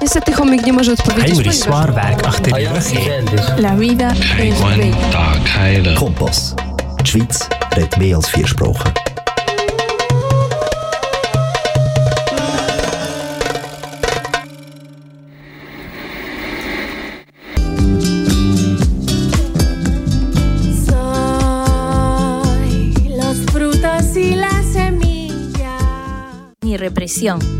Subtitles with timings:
[0.00, 3.60] Niestety chomik nie może odpowiedzieć, Swarwerk achter die Rüche.
[3.60, 5.94] La vida es bella.
[5.98, 6.54] Kompass.
[7.02, 9.11] Die Schweiz redet mehr als vier Sprachen.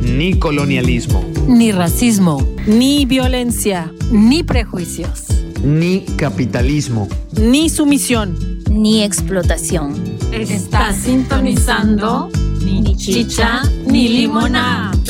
[0.02, 5.24] Ni colonialismo, ni racismo, ni violencia, ni prejuicios,
[5.64, 7.08] ni capitalismo.
[7.36, 8.36] ni sumisión.
[8.70, 9.94] ni explotación.
[10.32, 12.30] Está sintonizando
[12.64, 14.92] ni chicha ni limona.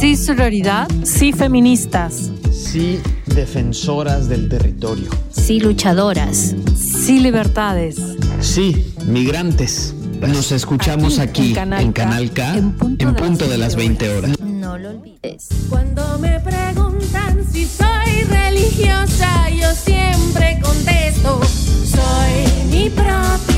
[0.00, 5.10] Sí sororidad, sí feministas, Sí, defensoras del territorio.
[5.30, 6.54] Sí, luchadoras.
[6.74, 7.96] sí libertades.
[8.40, 9.94] Sí, migrantes.
[10.20, 14.40] Nos escuchamos aquí, en Canal K, en punto, de las 20 horas.
[14.40, 15.48] No lo olvides.
[15.68, 21.40] Cuando me preguntan si soy religiosa, yo siempre contesto,
[21.84, 23.49] soy mi propia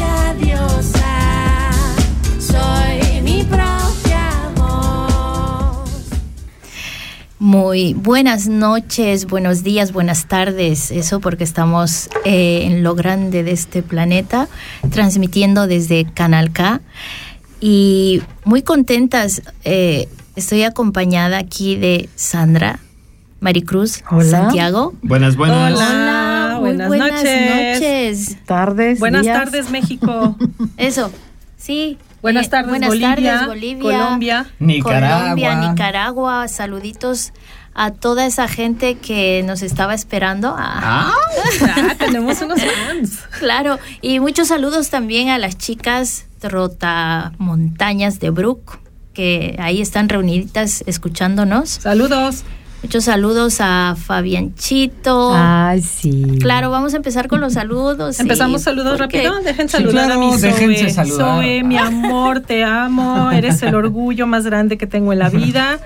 [7.53, 10.91] Muy buenas noches, buenos días, buenas tardes.
[10.91, 14.49] Eso porque estamos eh, en lo grande de este planeta,
[14.91, 16.81] transmitiendo desde Canal K.
[17.61, 19.43] Y muy contentas.
[19.65, 22.79] eh, estoy acompañada aquí de Sandra,
[23.41, 24.25] Maricruz, Hola.
[24.25, 24.95] Santiago.
[25.03, 25.75] Buenas, buenas.
[25.75, 27.79] Hola, muy buenas buenas noches.
[27.79, 28.37] noches.
[28.47, 28.99] Tardes.
[28.99, 29.39] Buenas días.
[29.39, 30.39] tardes, México.
[30.79, 31.11] Eso,
[31.59, 31.99] sí.
[32.23, 34.47] Buenas eh, tardes, buenas Bolivia, tardes, Bolivia, Colombia.
[34.61, 35.19] Nicaragua.
[35.21, 36.49] Colombia, Nicaragua.
[36.49, 37.33] Saluditos
[37.75, 40.55] a toda esa gente que nos estaba esperando.
[40.57, 41.13] Ah,
[41.63, 43.19] Ah, tenemos unos fans.
[43.39, 48.79] Claro, y muchos saludos también a las chicas trotamontañas de Brook,
[49.15, 51.71] que ahí están reuniditas escuchándonos.
[51.71, 52.45] Saludos.
[52.83, 55.33] Muchos saludos a Fabianchito.
[55.35, 56.39] Ay, sí.
[56.41, 58.19] Claro, vamos a empezar con los saludos.
[58.19, 59.41] Empezamos saludos porque- rápido.
[59.43, 60.91] Dejen Sí, saludar claro, a mi Zoe.
[60.91, 61.17] saludar.
[61.37, 63.31] Zoe, mi amor, te amo.
[63.33, 65.79] Eres el orgullo más grande que tengo en la vida.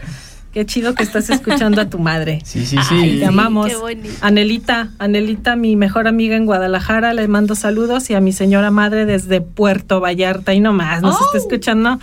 [0.52, 2.40] Qué chido que estás escuchando a tu madre.
[2.46, 3.18] Sí, sí, Ay, sí.
[3.18, 3.66] Te amamos.
[3.66, 4.08] qué bonito.
[4.22, 9.04] Anelita, Anelita, mi mejor amiga en Guadalajara, le mando saludos y a mi señora madre
[9.04, 12.00] desde Puerto Vallarta y no más, nos está escuchando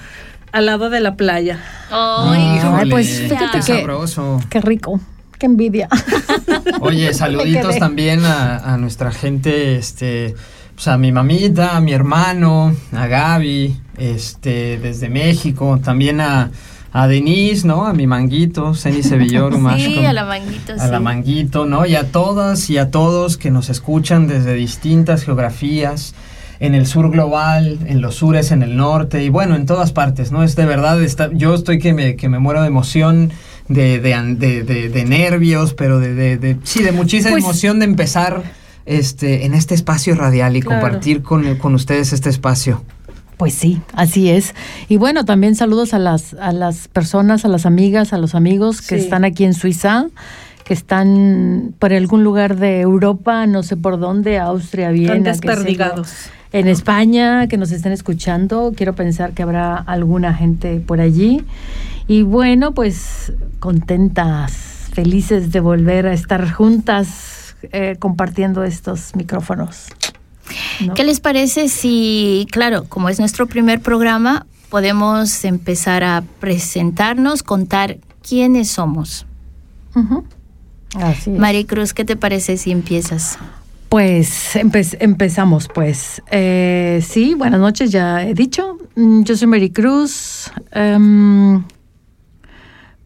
[0.54, 1.60] al lado de la playa.
[1.92, 4.40] Ay, pues, qué fíjate qué que- sabroso.
[4.50, 5.02] Qué rico,
[5.38, 5.90] qué envidia.
[6.80, 10.36] Oye, saluditos también a, a nuestra gente, este,
[10.76, 16.52] pues a mi mamita, a mi hermano, a Gaby, este, desde México, también a,
[16.92, 17.86] a Denise, ¿no?
[17.88, 21.86] A mi manguito, Ceni Sevilloro, Sí, a la manguito, a la manguito, ¿no?
[21.88, 26.14] Y a todas y a todos que nos escuchan desde distintas geografías,
[26.66, 30.32] en el sur global, en los sures, en el norte y bueno, en todas partes,
[30.32, 30.44] ¿no?
[30.44, 33.32] Es de verdad, está, yo estoy que me, que me muero de emoción,
[33.68, 37.80] de, de, de, de- de nervios, pero de, de, de- sí, de muchísima Pues- emoción
[37.80, 38.44] de empezar
[38.86, 40.82] este, en este espacio radial y Claro.
[40.82, 42.82] compartir con, con ustedes este espacio.
[43.38, 44.54] Pues sí, así es.
[44.88, 48.82] Y bueno, también saludos a las, a las personas, a las amigas, a los amigos
[48.82, 49.04] que Sí.
[49.04, 50.06] están aquí en Suiza,
[50.64, 55.14] que están por algún lugar de Europa, no sé por dónde, Austria, Viena.
[55.16, 56.14] Están desperdigados.
[56.54, 58.74] En España, que nos estén escuchando.
[58.76, 61.44] Quiero pensar que habrá alguna gente por allí.
[62.08, 69.88] Y bueno, pues contentas, felices de volver a estar juntas eh, compartiendo estos micrófonos.
[70.86, 70.94] ¿no?
[70.94, 77.98] ¿Qué les parece si, claro, como es nuestro primer programa, podemos empezar a presentarnos, contar
[78.22, 79.26] quiénes somos?
[80.96, 81.40] Así es.
[81.40, 83.40] Maricruz, ¿qué te parece si empiezas?
[83.94, 86.24] Pues empe- empezamos, pues.
[86.32, 88.80] Eh, sí, buenas noches, ya he dicho.
[88.96, 90.52] Mm, Yo soy Mary Cruz.
[90.72, 91.64] em,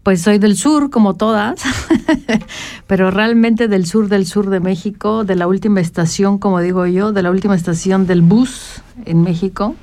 [0.02, 1.62] pues soy del sur, como todas,
[2.88, 7.12] pero realmente del sur, del sur de México, de la última estación, como digo yo,
[7.12, 9.76] de la última estación del bus en México,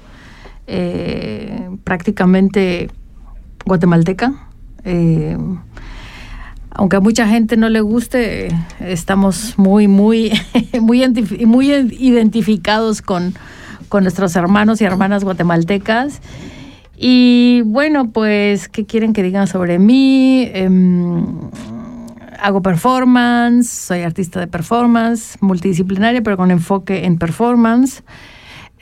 [0.66, 2.88] eh, prácticamente
[3.66, 4.32] guatemalteca.
[4.84, 5.36] Eh,
[6.74, 8.48] aunque a mucha gente no le guste,
[8.80, 10.32] estamos muy, muy,
[10.80, 11.06] muy,
[11.46, 13.34] muy identificados con,
[13.88, 16.20] con nuestros hermanos y hermanas guatemaltecas.
[16.96, 20.48] Y bueno, pues, ¿qué quieren que digan sobre mí?
[20.52, 21.50] Em,
[22.40, 28.02] hago performance, soy artista de performance, multidisciplinaria, pero con enfoque en performance.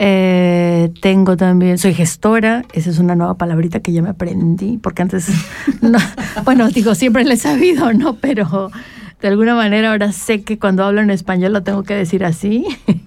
[0.05, 5.03] Eh, tengo también, soy gestora, esa es una nueva palabrita que ya me aprendí, porque
[5.03, 5.29] antes,
[5.81, 5.99] no,
[6.45, 8.17] bueno, digo, siempre le he sabido, ¿no?
[8.17, 8.73] Pero
[9.21, 12.67] de alguna manera ahora sé que cuando hablo en español lo tengo que decir así.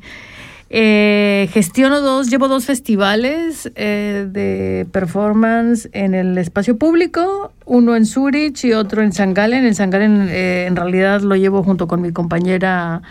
[0.71, 8.06] Eh, gestiono dos, llevo dos festivales eh, de performance en el espacio público, uno en
[8.06, 9.63] Zurich y otro en San Galen.
[9.63, 13.03] En San Galen eh, en realidad lo llevo junto con mi compañera,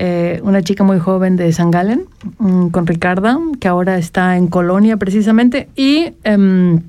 [0.00, 2.04] eh, una chica muy joven de San Galen,
[2.38, 5.68] mm, con Ricarda, que ahora está en Colonia precisamente.
[5.74, 6.82] Y em,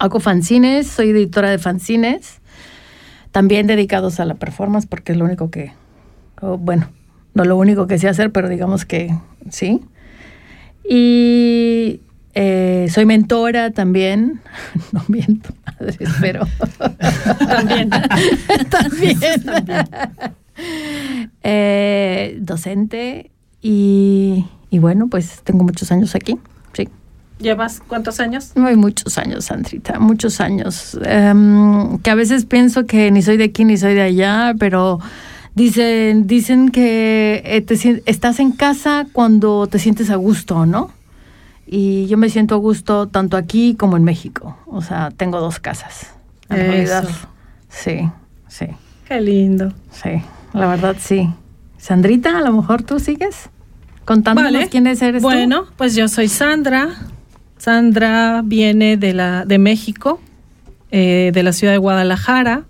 [0.00, 2.40] hago fanzines, soy editora de fanzines,
[3.30, 5.70] también dedicados a la performance, porque es lo único que,
[6.40, 6.88] o, bueno,
[7.32, 9.14] no lo único que sé hacer, pero digamos que
[9.50, 9.80] sí.
[10.82, 12.00] Y
[12.34, 14.40] eh, soy mentora también.
[14.92, 16.40] No miento, madres, pero.
[17.38, 17.90] También.
[18.68, 19.16] también.
[21.42, 23.30] Eh, docente.
[23.62, 26.38] Y, y bueno, pues tengo muchos años aquí.
[26.72, 26.88] Sí.
[27.40, 28.52] ¿Llevas cuántos años?
[28.56, 30.98] Hay muchos años, Sandrita, muchos años.
[31.04, 34.98] Em, que a veces pienso que ni soy de aquí ni soy de allá, pero
[35.54, 40.90] dicen, dicen que eh, te estás en casa cuando te sientes a gusto, ¿no?
[41.66, 44.56] Y yo me siento a gusto tanto aquí como en México.
[44.66, 46.08] O sea, tengo dos casas.
[46.48, 46.66] En Eso.
[46.70, 47.08] realidad.
[47.68, 48.08] Sí,
[48.48, 48.66] sí,
[49.06, 49.72] Qué lindo.
[49.92, 50.10] sí.
[50.58, 51.28] La verdad, sí.
[51.76, 53.50] Sandrita, a lo mejor tú sigues
[54.04, 54.68] contándonos Vale.
[54.68, 55.28] quiénes eres tú.
[55.28, 56.96] Bueno, pues yo soy Sandra.
[57.58, 60.20] Sandra viene de, la, de México,
[60.90, 62.64] eh, de la ciudad de Guadalajara,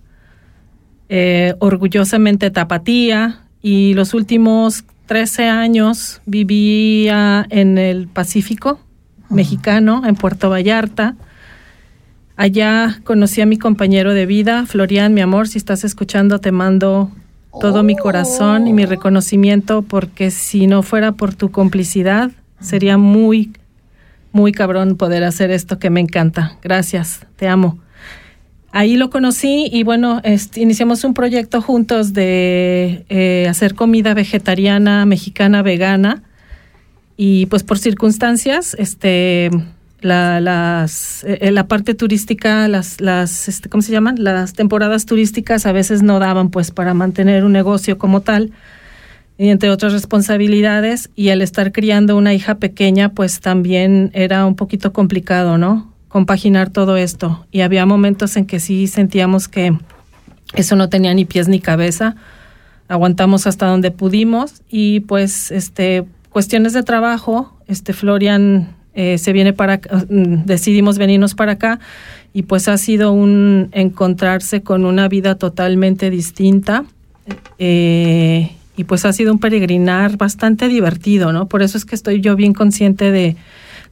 [1.09, 8.81] eh, orgullosamente tapatía, y los últimos 13 años vivía en el Pacífico
[9.31, 11.17] mexicano, en Puerto Vallarta.
[12.37, 17.11] Allá conocí a mi compañero de vida, Florian, mi amor, si estás escuchando, te mando
[17.61, 22.31] todo mi corazón y mi reconocimiento, porque si no fuera por tu complicidad,
[22.61, 23.53] sería muy,
[24.33, 26.59] muy cabrón poder hacer esto que me encanta.
[26.63, 27.79] Gracias, te amo.
[28.71, 35.07] Ahí lo conocí y bueno, este, iniciamos un proyecto juntos de eh, hacer comida vegetariana,
[35.07, 36.23] mexicana, vegana.
[37.17, 39.51] Y pues por circunstancias, este,
[40.01, 44.17] la, las, eh, la parte turística, las, las este, ¿cómo se llaman?
[44.19, 48.53] Las temporadas turísticas a veces no daban pues para mantener un negocio como tal,
[49.37, 54.57] y entre otras responsabilidades, y al estar criando una hija pequeña, pues también era un
[54.57, 55.93] poquito complicado, ¿no?
[56.09, 57.47] Compaginar todo esto.
[57.53, 59.79] Y había momentos en que sí sentíamos que
[60.55, 62.17] eso no tenía ni pies ni cabeza.
[62.89, 69.53] Aguantamos hasta donde pudimos y pues este cuestiones de trabajo, este Florian eh, se viene
[69.53, 69.77] para
[70.09, 71.79] mm, decidimos venirnos para acá
[72.35, 76.85] y pues ha sido un encontrarse con una vida totalmente distinta
[77.59, 81.47] eh, y pues ha sido un peregrinar bastante divertido, ¿no?
[81.49, 83.37] Por eso es que estoy yo bien consciente de,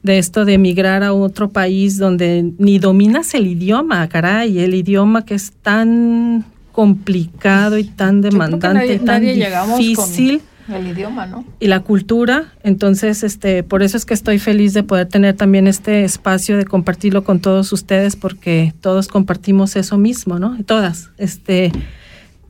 [0.03, 5.25] de esto de emigrar a otro país donde ni dominas el idioma, caray, el idioma
[5.25, 10.41] que es tan complicado y tan demandante, nadie- tan nadie llegamos con- difícil
[10.73, 11.45] El idioma, ¿no?
[11.59, 12.53] y la cultura.
[12.63, 16.65] Entonces, este, por eso es que estoy feliz de poder tener también este espacio de
[16.65, 20.57] compartirlo con todos ustedes, porque todos compartimos eso mismo, ¿no?
[20.65, 21.71] Todas, este,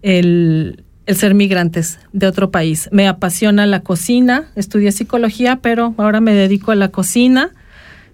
[0.02, 2.90] el, el ser migrantes de otro país.
[2.92, 7.52] Me apasiona la cocina, estudié psicología, pero ahora me dedico a la cocina.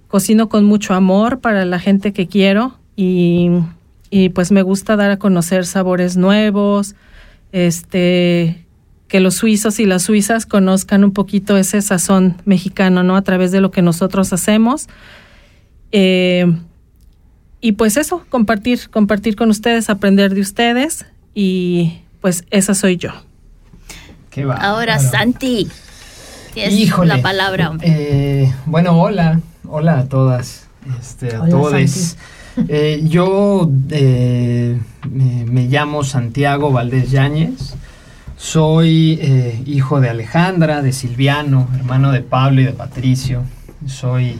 [0.08, 3.50] Cocino con mucho amor para la gente que quiero y,
[4.12, 6.94] y pues me gusta dar a conocer sabores nuevos,
[7.52, 8.63] este,
[9.14, 13.16] que los suizos y las suizas conozcan un poquito ese sazón mexicano, ¿no?
[13.16, 14.88] A través de lo que nosotros hacemos.
[15.92, 16.52] Eh,
[17.62, 21.06] y pues eso, compartir, compartir con ustedes, aprender de ustedes
[21.36, 23.12] y pues esa soy yo.
[24.32, 24.56] Qué va.
[24.56, 25.68] Ahora, Santi,
[26.56, 27.16] tienes Híjole.
[27.16, 27.72] la palabra.
[27.82, 30.66] Eh, bueno, hola, hola a todas,
[31.00, 32.18] este, a Hola, todos.
[32.68, 37.76] Eh, yo eh, me, me llamo Santiago Valdés Yáñez,
[38.44, 43.44] soy eh, hijo de Alejandra, de Silviano, hermano de Pablo y de Patricio.
[43.86, 44.38] Soy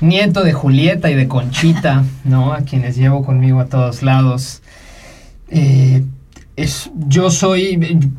[0.00, 2.52] nieto de Julieta y de Conchita, ¿no?
[2.52, 4.62] A quienes llevo conmigo a todos lados.
[5.48, 6.02] Eh,
[6.56, 8.10] es, yo soy,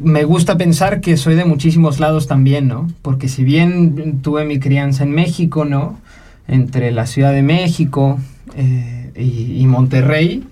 [0.00, 2.90] me gusta pensar que soy de muchísimos lados también, ¿no?
[3.02, 6.00] Porque si bien tuve mi crianza en México, ¿no?
[6.48, 8.18] Entre la Ciudad de México
[8.56, 10.42] eh, y, y Monterrey,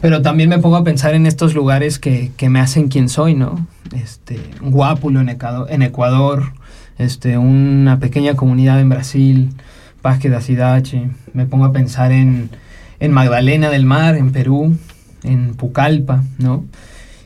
[0.00, 3.34] pero también me pongo a pensar en estos lugares que, que me hacen quien soy,
[3.34, 3.66] ¿no?
[3.94, 6.52] Este, Guápulo en Ecuador, en Ecuador
[6.98, 9.50] este, una pequeña comunidad en Brasil,
[10.02, 11.10] Parque da Cidade.
[11.32, 12.50] Me pongo a pensar en,
[13.00, 14.76] en Magdalena del Mar, en Perú,
[15.22, 16.64] en Pucallpa, ¿no?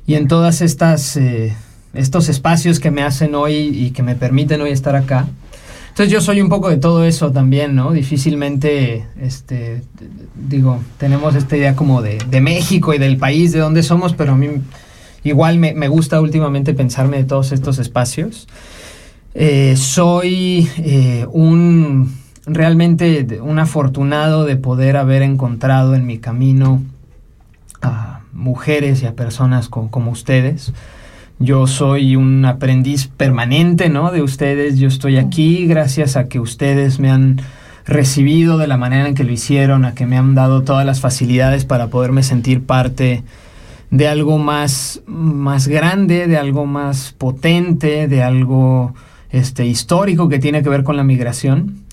[0.07, 1.55] Y en todas estas eh,
[1.93, 5.27] estos espacios que me hacen hoy y que me permiten hoy estar acá.
[5.95, 7.93] Entonces yo soy un poco de todo eso también, ¿no?
[7.93, 9.81] Difícilmente, este,
[10.35, 14.33] digo, tenemos esta idea como de, de México y del país, de dónde somos, pero
[14.33, 14.49] a mí
[15.23, 18.49] igual me, gusta últimamente pensarme de todos estos espacios.
[19.35, 22.13] Eh, soy eh, un
[22.45, 26.83] realmente un afortunado de poder haber encontrado en mi camino
[27.83, 30.73] a mujeres y a personas como ustedes.
[31.39, 34.13] Yo soy un aprendiz permanente, ¿no?
[34.13, 34.79] De ustedes.
[34.79, 37.41] Yo estoy aquí gracias a que ustedes me han
[37.87, 41.01] recibido de la manera en que lo hicieron, a que me han dado todas las
[41.01, 43.23] facilidades para poderme sentir parte
[43.91, 48.95] de algo más, más grande, de algo más potente, de algo
[49.31, 51.85] este, histórico que tiene que ver con la migración.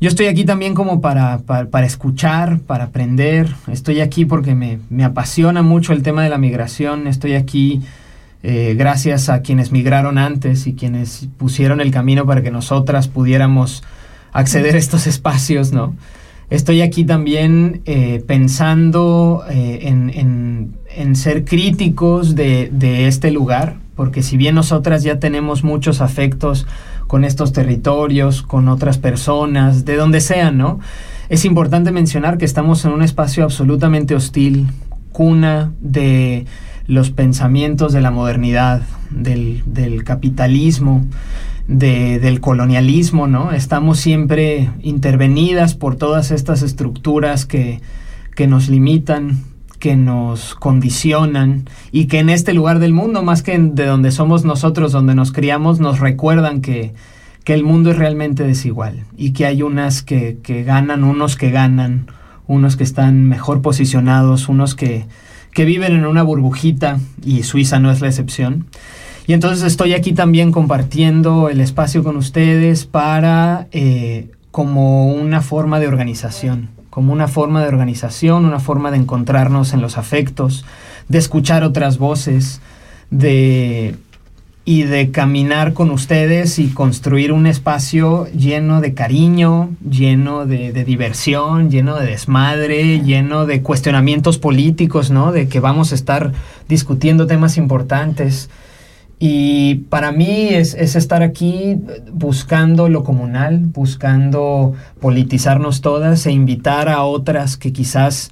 [0.00, 3.54] Yo estoy aquí también como para, para, escuchar, para aprender.
[3.68, 7.06] Estoy aquí porque me, me, apasiona mucho el tema de la migración.
[7.06, 7.80] Estoy aquí
[8.46, 13.82] eh, gracias a quienes migraron antes y quienes pusieron el camino para que nosotras pudiéramos
[14.34, 15.94] acceder a estos espacios, ¿no?
[16.50, 24.22] Estoy aquí también eh, pensando eh, en, en, ser críticos de, de este lugar, porque
[24.22, 26.66] si bien nosotras ya tenemos muchos afectos
[27.06, 30.80] con estos territorios, con otras personas, de donde sean, ¿no?
[31.30, 34.66] Es importante mencionar que estamos en un espacio absolutamente hostil,
[35.12, 36.44] cuna de
[36.86, 41.04] los pensamientos de la modernidad, del, capitalismo,
[41.68, 43.52] de, del colonialismo, ¿no?
[43.52, 47.80] Estamos siempre intervenidas por todas estas estructuras que,
[48.34, 49.42] que nos limitan,
[49.78, 54.44] que nos condicionan y que en este lugar del mundo, más que de donde somos
[54.44, 56.94] nosotros, donde nos criamos, nos recuerdan que,
[57.44, 62.06] que el mundo es realmente desigual y que hay unas que, ganan, unos que ganan,
[62.46, 65.04] unos que están mejor posicionados, unos que,
[65.54, 68.66] que viven en una burbujita y Suiza no es la excepción.
[69.26, 75.80] Y entonces estoy aquí también compartiendo el espacio con ustedes para eh, como una forma
[75.80, 80.64] de organización como una forma de organización, una forma de encontrarnos en los afectos,
[81.08, 82.60] de escuchar otras voces,
[83.10, 83.96] de
[84.66, 91.70] y de caminar con ustedes y construir un espacio lleno de cariño, lleno de, diversión,
[91.70, 95.32] lleno de desmadre, lleno de cuestionamientos políticos, ¿no?
[95.32, 96.32] De que vamos a estar
[96.66, 98.48] discutiendo temas importantes.
[99.18, 101.76] Y para mí es, es, estar aquí
[102.12, 108.30] buscando lo comunal, buscando politizarnos todas e invitar a otras que quizás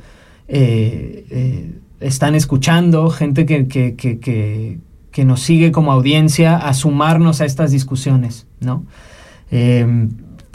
[0.48, 4.78] eh, eh, están escuchando, gente que, que, que,
[5.24, 8.84] nos sigue como audiencia, a sumarnos a estas discusiones, ¿no?
[9.50, 10.08] Eh,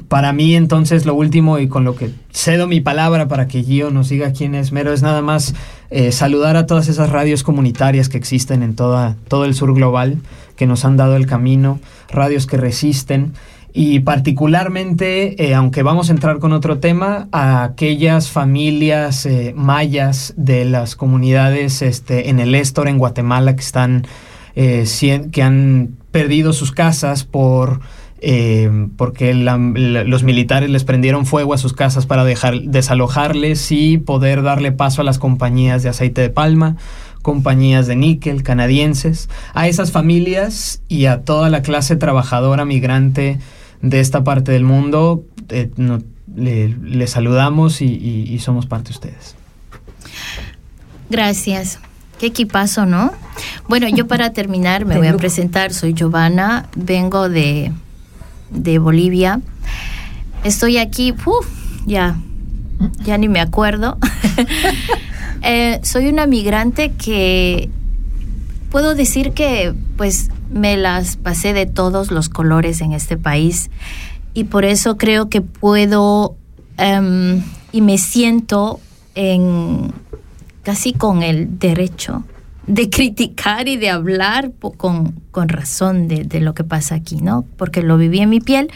[0.08, 3.92] para mí entonces lo último y con lo que cedo mi palabra para que Gio
[3.92, 5.54] nos diga quién es Mero es nada más
[5.90, 10.18] eh, saludar a todas esas radios comunitarias que existen en toda, todo el sur global,
[10.56, 13.34] que nos han dado el camino, radios que resisten
[13.74, 20.34] y particularmente, eh, aunque vamos a entrar con otro tema, a aquellas familias eh, mayas
[20.36, 24.08] de las comunidades este, en el Estor, en Guatemala, que están,
[25.32, 27.80] que han perdido sus casas por
[28.20, 33.72] eh, porque la, la, los militares les prendieron fuego a sus casas para dejar, desalojarles
[33.72, 36.78] y poder darle paso a las compañías de aceite de palma,
[37.22, 43.38] compañías de níquel canadienses, a esas familias y a toda la clase trabajadora migrante
[43.82, 45.24] de esta parte del mundo.
[45.50, 46.00] Eh, no,
[46.36, 49.36] le, le, saludamos y, y, y somos parte de ustedes.
[51.10, 51.80] Gracias.
[52.20, 53.12] Qué equipazo, ¿no?
[53.68, 55.74] Bueno, yo para terminar me voy a presentar.
[55.74, 57.72] Soy Giovanna, vengo de
[58.50, 59.42] de Bolivia.
[60.44, 61.48] Estoy aquí, uf,
[61.86, 62.18] ya,
[63.04, 63.98] ya ni me acuerdo.
[65.42, 67.70] eh, soy una migrante que
[68.70, 73.70] puedo decir que pues me las pasé de todos los colores en este país
[74.34, 76.36] y por eso creo que puedo
[76.78, 78.80] um, y me siento
[79.16, 79.94] en
[80.68, 82.26] casi con el derecho
[82.66, 87.46] de criticar y de hablar con, con razón de, de, lo que pasa aquí, ¿no?
[87.56, 88.70] Porque lo viví en mi piel.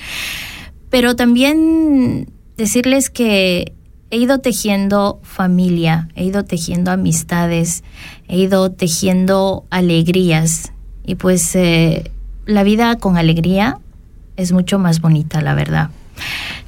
[0.89, 3.74] Pero también decirles que
[4.10, 7.83] he ido tejiendo familia, he ido tejiendo amistades,
[8.29, 10.71] he ido tejiendo alegrías.
[11.03, 12.10] Y pues eh,
[12.45, 13.79] la vida con alegría
[14.38, 15.89] es mucho más bonita, la verdad.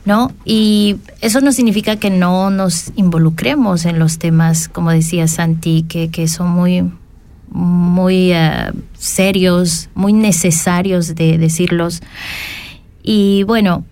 [0.05, 0.31] ¿No?
[0.45, 6.09] Y eso no significa que no nos involucremos en los temas, como decía Santi, que,
[6.09, 6.91] que son muy,
[7.49, 12.01] muy uh, serios, muy necesarios de decirlos.
[13.01, 13.85] Y bueno,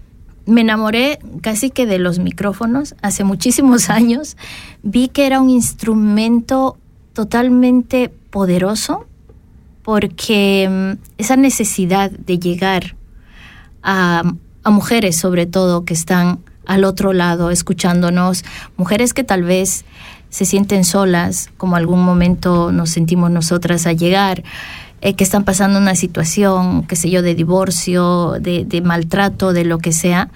[0.46, 4.38] me enamoré casi que de los micrófonos hace muchísimos años.
[4.84, 6.78] Vi que era un instrumento
[7.14, 9.06] totalmente poderoso
[9.84, 12.96] porque um, esa necesidad de llegar
[13.84, 14.24] a,
[14.64, 18.44] a mujeres sobre todo que están al otro lado escuchándonos,
[18.78, 19.84] mujeres que tal vez
[20.30, 24.44] se sienten solas, como algún momento nos sentimos nosotras a llegar,
[25.02, 29.66] eh, que están pasando una situación, qué sé yo, de divorcio, de, de maltrato, de
[29.66, 30.30] lo que sea.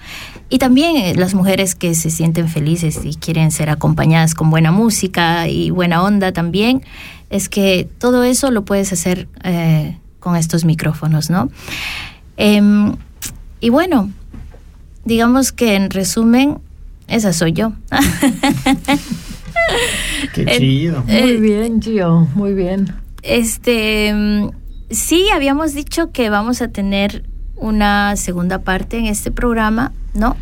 [0.48, 4.72] Y también eh, las mujeres que se sienten felices y quieren ser acompañadas con buena
[4.72, 6.82] música y buena onda también.
[7.30, 11.48] Es que todo eso lo puedes hacer eh, con estos micrófonos, ¿no?
[12.36, 12.96] Em,
[13.66, 14.12] y bueno,
[15.04, 16.58] digamos que en resumen,
[17.08, 17.72] esa soy yo.
[20.32, 21.02] Qué Eh, chido.
[21.02, 22.94] Muy bien, Gio, muy bien.
[23.24, 24.50] Este, mm,
[24.90, 27.24] sí, habíamos dicho que vamos a tener
[27.56, 30.36] una segunda parte en este programa, ¿no?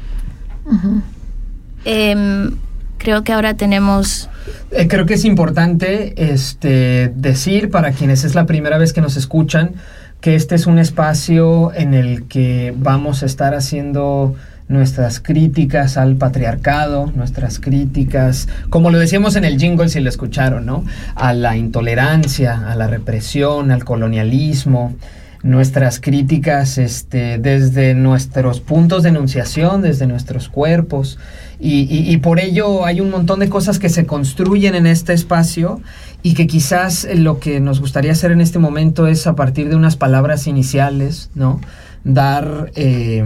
[1.86, 2.50] Em,
[2.98, 4.28] creo que ahora tenemos...
[4.70, 9.16] Eh, creo que es importante este, decir para quienes es la primera vez que nos
[9.16, 9.76] escuchan
[10.24, 14.34] que este es un espacio en el que vamos a estar haciendo
[14.68, 20.64] nuestras críticas al patriarcado, nuestras críticas, como lo decíamos en el jingle si lo escucharon,
[20.64, 20.82] ¿no?
[21.14, 24.94] A la intolerancia, a la represión, al colonialismo,
[25.42, 31.18] nuestras críticas este, desde nuestros puntos de enunciación, desde nuestros cuerpos.
[31.60, 35.12] Y, y- y por ello hay un montón de cosas que se construyen en este
[35.12, 35.82] espacio
[36.24, 39.68] y que quizás eh, lo que nos gustaría hacer en este momento es a partir
[39.68, 41.60] de unas palabras iniciales, ¿no?
[42.02, 43.22] Dar, eh,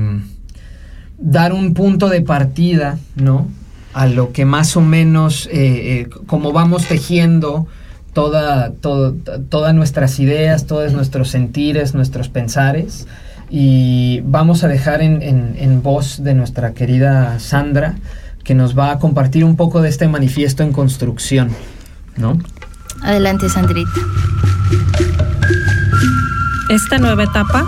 [1.18, 3.46] dar un punto de partida, ¿no?
[3.94, 5.52] A lo que más o menos, eh,
[6.02, 7.66] eh, como vamos tejiendo
[8.12, 13.06] toda, todas nuestras ideas, todos nuestros sentires, nuestros pensares.
[13.50, 17.94] Y vamos a dejar en, en- en voz de nuestra querida Sandra,
[18.44, 21.50] que nos va a compartir un poco de este manifiesto en construcción,
[22.16, 22.38] ¿no?
[23.02, 23.90] Adelante, Sandrita.
[26.68, 27.64] Esta nueva etapa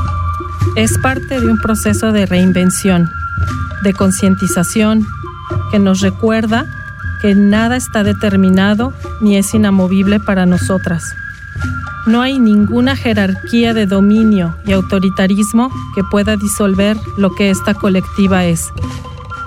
[0.76, 3.10] es parte de un proceso de reinvención,
[3.82, 5.06] de concientización,
[5.70, 6.66] que nos recuerda
[7.22, 11.14] que nada está determinado ni es inamovible para nosotras.
[12.06, 18.44] No hay ninguna jerarquía de dominio y autoritarismo que pueda disolver lo que esta colectiva
[18.46, 18.72] es.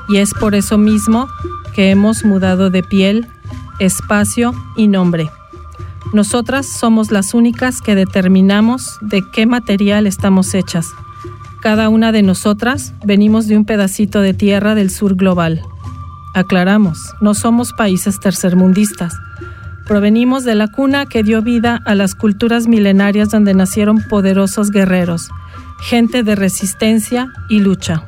[0.07, 1.27] Y es por eso mismo
[1.73, 3.27] que hemos mudado de piel,
[3.79, 5.31] espacio y nombre.
[6.13, 10.93] Nosotras somos las únicas que determinamos de qué material estamos hechas.
[11.59, 15.63] Cada una de nosotras venimos de un pedacito de tierra del sur global.
[16.35, 19.15] Aclaramos, no somos países tercermundistas.
[19.87, 25.29] Provenimos de la cuna que dio vida a las culturas milenarias donde nacieron poderosos guerreros,
[25.81, 28.05] gente de resistencia y lucha.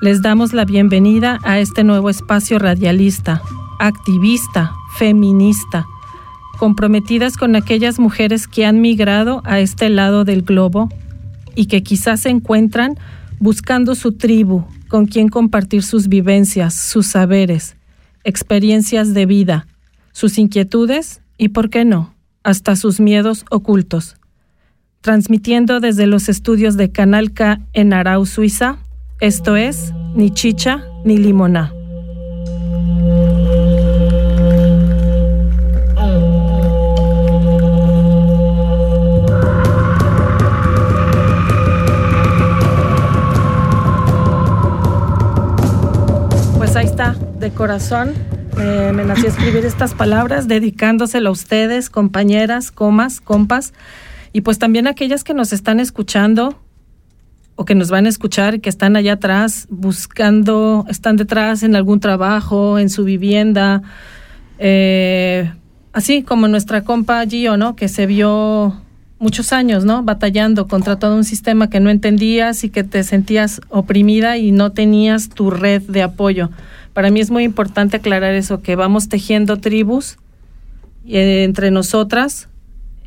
[0.00, 3.42] Les damos la bienvenida a este nuevo espacio radialista,
[3.80, 5.84] activista, feminista,
[6.54, 10.88] comprometidas con aquellas mujeres que han migrado a este lado del globo
[11.54, 12.98] y que quizás se encuentran
[13.38, 17.76] buscando su tribu, con quien compartir sus vivencias, sus saberes,
[18.22, 19.66] experiencias de vida,
[20.12, 24.16] sus inquietudes y, por qué no, hasta sus miedos ocultos.
[25.00, 28.78] Transmitiendo desde los estudios de Canal K en Arau, Suiza,
[29.20, 31.72] esto es Ni Chicha ni Limoná.
[47.54, 48.12] Corazón.
[48.58, 53.72] eh, me nació escribir estas palabras dedicándoselo a ustedes, compañeras, comas, compas,
[54.32, 56.58] y pues también a aquellas que nos están escuchando
[57.56, 62.00] o que nos van a escuchar que están allá atrás buscando, están detrás en algún
[62.00, 63.82] trabajo, en su vivienda,
[64.58, 65.52] eh,
[65.92, 67.76] así como nuestra compa Gio, ¿no?
[67.76, 68.80] Que se vio
[69.18, 70.02] muchos años, ¿no?
[70.02, 74.72] Batallando contra todo un sistema que no entendías y que te sentías oprimida y no
[74.72, 76.50] tenías tu red de apoyo.
[76.94, 80.16] Para mí es muy importante aclarar eso, que vamos tejiendo tribus
[81.06, 82.48] eh, entre nosotras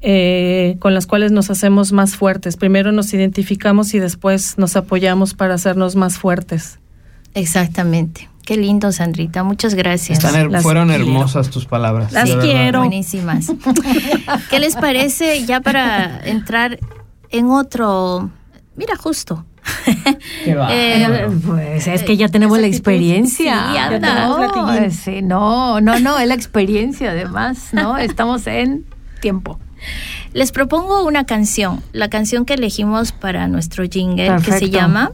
[0.02, 2.56] eh, con las cuales nos hacemos más fuertes.
[2.58, 6.80] Primero nos identificamos y después nos apoyamos para hacernos más fuertes.
[7.34, 8.30] Exactamente.
[8.45, 9.43] Qué lindo, Sandrita.
[9.43, 10.23] Muchas gracias.
[10.23, 11.04] Están her- Las fueron quiero.
[11.04, 12.12] hermosas tus palabras.
[12.13, 12.80] Las quiero.
[12.80, 13.47] Buenísimas.
[14.50, 16.80] ¿Qué les parece ya para entrar
[17.30, 18.30] en otro...
[18.76, 19.45] Mira, justo.
[20.45, 20.67] Qué va.
[20.71, 23.71] Eh, Pues es que ya tenemos la experiencia.
[23.71, 23.99] Sí, anda.
[23.99, 24.84] Ya tenemos latiguín.
[24.84, 27.97] no, sí, no, no, no, es la experiencia además, ¿no?
[27.97, 28.86] Estamos en
[29.21, 29.60] tiempo.
[30.34, 35.12] Les propongo una canción, la canción que elegimos para nuestro jingle, que se llama...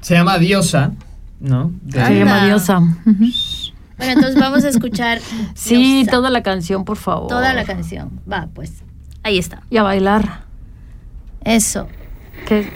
[0.00, 0.92] Se llama Diosa,
[1.40, 1.70] ¿no?
[1.82, 2.78] De- Se llama Diosa.
[2.78, 5.20] Bueno, entonces vamos a escuchar
[5.54, 6.10] Sí, Diosa.
[6.10, 7.28] toda la canción, por favor.
[7.28, 8.20] toda la canción.
[8.30, 8.72] Va, pues.
[9.22, 9.62] Ahí está.
[9.70, 10.44] Y a bailar.
[11.44, 11.86] Eso.
[12.48, 12.66] Que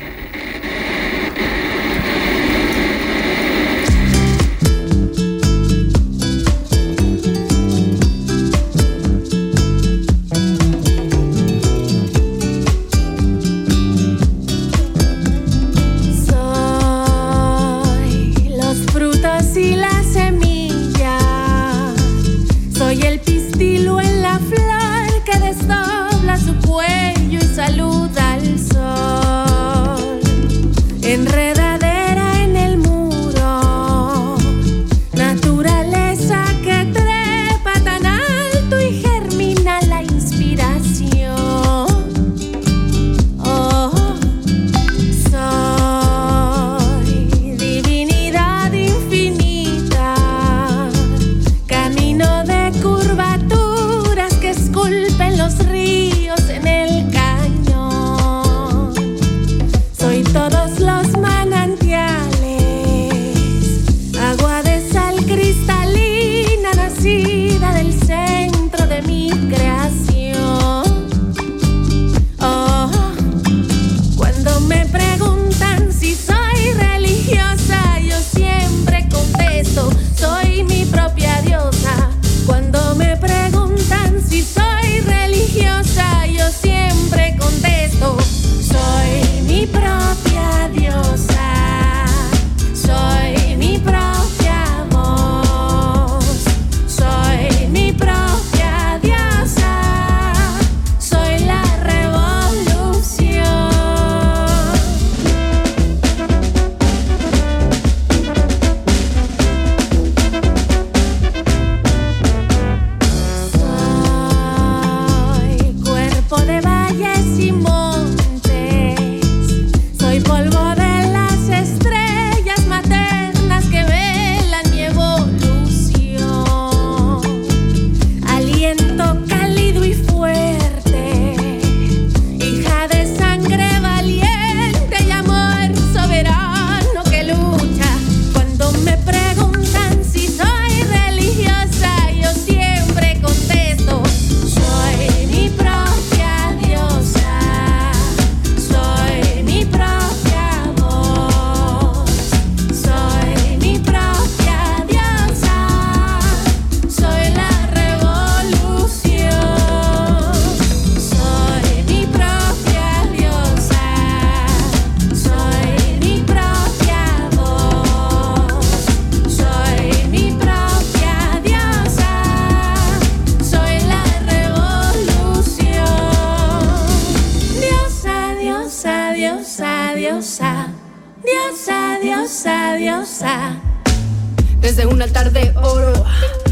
[184.61, 185.92] Desde un altar de oro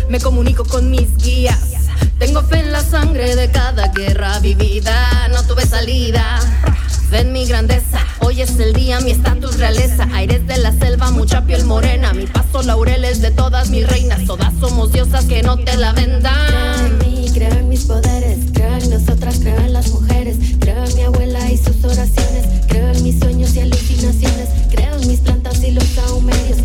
[0.08, 1.58] me comunico con mis guías.
[2.20, 5.26] Tengo fe en la sangre de cada guerra vivida.
[5.30, 6.38] No tuve salida.
[7.10, 8.06] Fe en mi grandeza.
[8.20, 10.06] Hoy es el día, mi estatus realeza.
[10.14, 12.12] Aires de la selva, mucha piel morena.
[12.12, 14.24] Mi paso laureles de todas mis reinas.
[14.24, 16.46] Todas somos diosas que no te la vendan.
[16.46, 21.56] Creo en mí, creo mis poderes, creo nosotras, creo las mujeres, creo mi abuela y
[21.56, 22.51] sus oraciones,
[23.02, 26.58] mis sueños y alucinaciones, creo mis plantas y los saumerios,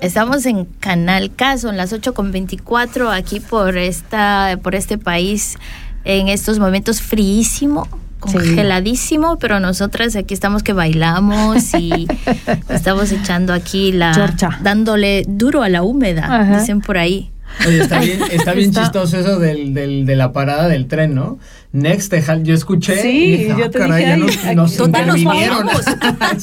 [0.00, 5.56] estamos en Canal K, son las 8 con 24 aquí por esta, por este país
[6.04, 7.88] en estos momentos fríísimo,
[8.20, 12.06] congeladísimo, pero nosotras aquí estamos que bailamos y
[12.68, 14.58] estamos echando aquí la Chorcha.
[14.62, 16.60] dándole duro a la húmeda, Ajá.
[16.60, 17.30] dicen por ahí.
[17.66, 21.14] Oye, está bien, está bien Está- chistoso eso del, del- de la parada del tren,
[21.14, 21.38] ¿no?
[21.72, 23.02] Next, yo escuché.
[23.02, 25.18] Sí, y dije, yo "Ah, te caray, dije, ya ay, nos, aquí- nos Total, nos
[25.18, 25.68] intervinieron".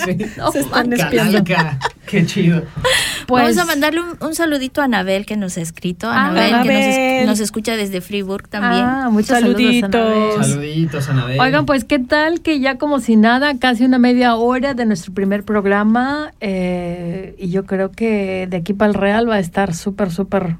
[0.06, 0.18] Sí.
[0.38, 0.90] No, Se están
[2.06, 2.64] qué chido.
[3.26, 6.08] Pues, Vamos a mandarle un, un saludito a Anabel que nos ha escrito.
[6.08, 7.26] Ah, Anabel, que nos, es- Anabel.
[7.26, 8.84] nos escucha desde Friburg también.
[8.86, 9.56] Ah, muchos saludos.
[9.58, 9.96] Saluditos.
[9.96, 10.44] Anabel.
[10.46, 11.40] Saluditos, Anabel.
[11.40, 15.12] Oigan, pues, ¿qué tal que ya como si nada, casi una media hora de nuestro
[15.14, 16.34] primer programa?
[16.40, 20.58] eh, y yo creo que de aquí para el Real va a estar súper, súper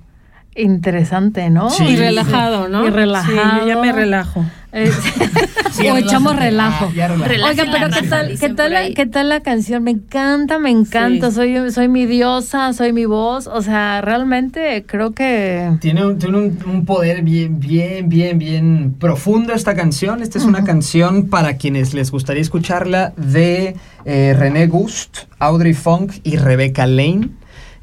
[0.56, 1.70] interesante, ¿no?
[1.70, 1.84] Sí.
[1.84, 2.86] Y relajado, ¿no?
[2.88, 3.34] Y relajado.
[3.36, 4.46] Sí, yo ya me relajo.
[4.72, 4.92] Eh,
[5.72, 6.94] Sí, o echamos relájate.
[7.28, 7.44] relajo.
[7.44, 7.50] Ah.
[7.50, 9.84] Oigan, pero ¿qué tal, qué tal, la- qué tal la canción?
[9.84, 11.30] Me encanta, me encanta.
[11.32, 11.36] Sí.
[11.36, 13.48] Soy, soy mi diosa, soy mi voz.
[13.48, 18.96] O sea, realmente creo que Tiene, un, tiene un, un poder bien, bien, bien, bien
[18.98, 20.22] profundo esta canción.
[20.22, 26.14] Esta es una canción para quienes les gustaría escucharla de eh, René Gust, Audrey Funk
[26.24, 27.30] y Rebecca Lane,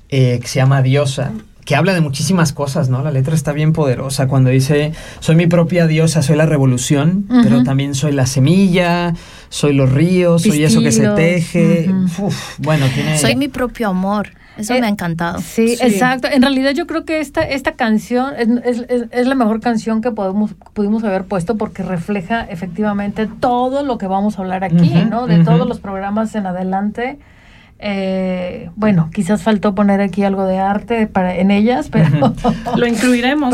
[0.08, 1.32] eh, que se llama Diosa.
[1.64, 3.02] Que habla de muchísimas cosas, ¿no?
[3.02, 7.62] La letra está bien poderosa cuando dice, soy mi propia diosa, soy la revolución, pero
[7.62, 9.14] también soy la semilla,
[9.48, 11.90] soy los ríos, soy eso que se teje.
[12.58, 13.18] bueno, tiene...
[13.18, 14.30] Soy mi propio amor.
[14.56, 15.38] Eso me ha eh, encantado.
[15.40, 16.28] Sí, exacto.
[16.30, 20.54] En realidad yo creo que esta, esta canción es, es, la mejor canción que podemos,
[20.74, 25.26] pudimos haber puesto porque refleja efectivamente todo lo que vamos a hablar aquí, ¿no?
[25.26, 27.18] De todos los programas en adelante.
[27.84, 32.08] Eh, bueno, quizás faltó poner aquí algo de arte para en ellas, pero
[32.76, 33.52] lo, incluiremos.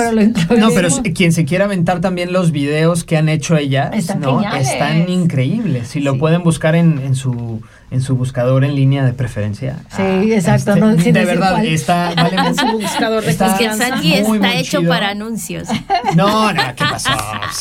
[0.58, 4.42] No, pero quien se quiera aventar también los videos que han hecho ellas, están, ¿no?
[4.54, 5.88] están increíbles.
[5.88, 9.76] Si lo pueden buscar en, en su en su buscador en línea de preferencia.
[9.88, 10.74] Sí, ah, exacto.
[10.90, 15.10] Este, de verdad, está, vale en su buscador de está, es que está hecho para
[15.10, 15.68] anuncios.
[16.14, 17.10] No, no, ¿qué pasó?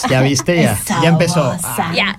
[0.09, 1.55] Ya viste, ya, ya empezó.
[1.63, 1.93] Ah.
[1.95, 2.17] Ya,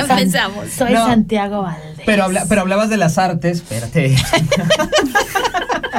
[0.00, 0.68] empezamos.
[0.70, 1.87] Soy Santiago Valdés.
[2.08, 4.16] Pero, pero hablabas de las artes, espérate.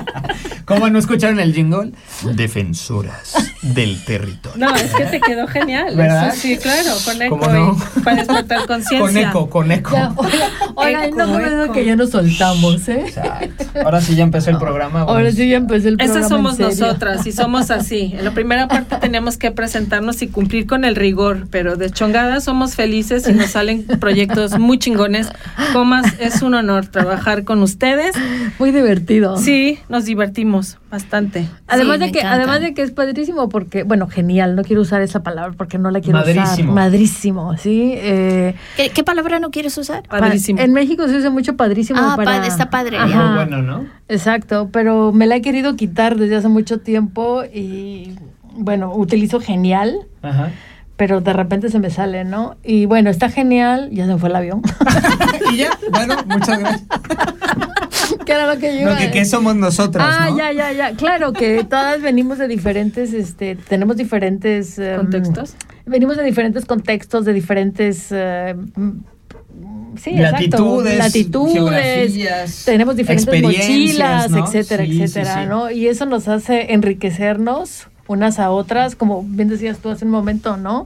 [0.70, 1.94] ¿Cómo no escucharon el jingle?
[2.36, 4.68] Defensoras del territorio.
[4.68, 5.96] No, es que te quedó genial.
[5.96, 6.32] ¿Verdad?
[6.36, 9.00] sí, claro, con eco para despertar conciencia.
[9.00, 9.96] Con eco, con eco.
[10.76, 13.06] oigan, no me que ya nos soltamos, ¿eh?
[13.84, 15.02] Ahora sí ya empezó el programa.
[15.02, 16.20] Ahora sí ya empezó el programa.
[16.20, 18.14] Esas somos nosotras y somos así.
[18.16, 22.42] En la primera parte tenemos que presentarnos y cumplir con el rigor, pero de chongada
[22.42, 25.30] somos felices y nos salen proyectos muy chingones.
[25.74, 28.16] Comas, es un honor trabajar con ustedes.
[28.60, 29.38] Muy divertido.
[29.38, 30.59] Sí, nos divertimos
[30.90, 31.48] bastante.
[31.68, 35.24] Además de que, además de que es padrísimo porque, bueno, genial, no quiero usar esa
[35.24, 36.64] palabra porque no la quiero usar.
[36.64, 37.94] Madrísimo, sí.
[37.96, 38.56] Eh,
[38.94, 40.04] ¿Qué, palabra no quieres usar?
[40.04, 40.60] Padrísimo.
[40.60, 42.00] En México se usa mucho padrísimo.
[42.02, 43.00] Ah, está padre.
[43.00, 43.86] Muy bueno, ¿no?
[44.08, 48.16] Exacto, pero me la he querido quitar desde hace mucho tiempo y,
[48.54, 50.08] bueno, utilizo genial.
[50.22, 50.52] Ajá
[51.00, 52.58] pero de repente se me sale, ¿no?
[52.62, 54.62] Y bueno, está genial, ya se fue el avión.
[55.54, 56.84] y ya, bueno, muchas gracias.
[58.30, 60.92] ¿Qué era lo que yo que ¿qué somos nosotras, Ah, ya, ya, ya.
[60.94, 64.78] Claro que todas venimos de diferentes, este, tenemos diferentes...
[64.78, 65.56] Em, ¿Contextos?
[65.88, 68.10] Venimos de diferentes contextos, de diferentes...
[68.12, 68.54] Eh,
[70.00, 75.72] sí, latitudes, latitudes, tenemos diferentes mochilas, etcétera, etcétera, ¿no?
[75.72, 80.56] Y eso nos hace enriquecernos unas a otras, como bien decías tú hace un momento,
[80.56, 80.86] ¿no?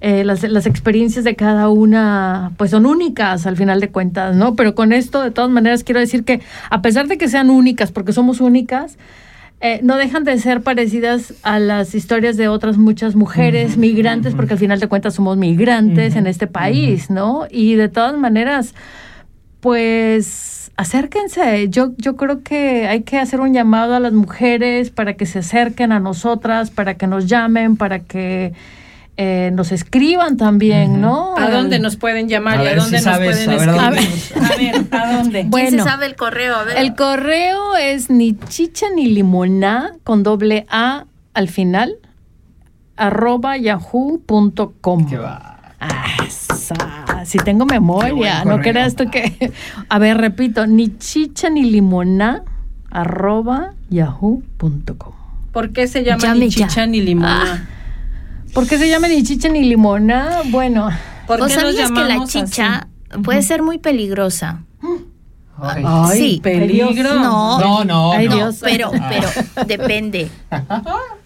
[0.00, 4.54] Eh, las, las, experiencias de cada una pues son únicas al final de cuentas, ¿no?
[4.54, 7.90] Pero con esto, de todas maneras, quiero decir que a pesar de que sean únicas,
[7.90, 8.96] porque somos únicas,
[9.60, 14.52] eh, no dejan de ser parecidas a las historias de otras muchas mujeres migrantes, porque
[14.52, 17.46] al final de cuentas somos migrantes en este país, ¿no?
[17.50, 18.76] Y de todas maneras,
[19.58, 21.68] pues acérquense.
[21.70, 25.40] Yo, yo creo que hay que hacer un llamado a las mujeres para que se
[25.40, 28.52] acerquen a nosotras, para que nos llamen, para que
[29.20, 31.36] eh, nos escriban también, ¿no?
[31.36, 33.68] ¿A dónde nos pueden llamar y a dónde nos pueden escribir?
[33.80, 35.44] A ver, ¿a dónde?
[35.48, 36.54] Bueno, ¿Quién se sabe el correo?
[36.54, 36.78] A ver.
[36.78, 41.96] El correo es ni chicha ni limoná con doble A al final
[42.96, 45.08] arroba yahoo.com.
[45.08, 45.74] ¿Qué va?
[45.80, 49.52] Ah, si tengo memoria, no creas tú que...
[49.88, 52.44] A ver, repito, ni chicha ni limoná
[52.88, 55.12] arroba yahoo.com.
[55.50, 57.68] ¿Por qué se llama ni chicha ni limona?
[57.68, 57.77] Ah.
[58.52, 60.42] ¿Por qué se llama ni chicha ni limona?
[60.46, 60.88] Bueno,
[61.26, 62.88] ¿por qué sabías que la chicha
[63.22, 64.62] puede ser muy peligrosa?
[65.60, 67.14] Ay, sí, peligro.
[67.14, 68.12] No, no, no,
[68.60, 69.28] pero, pero
[69.66, 70.30] depende.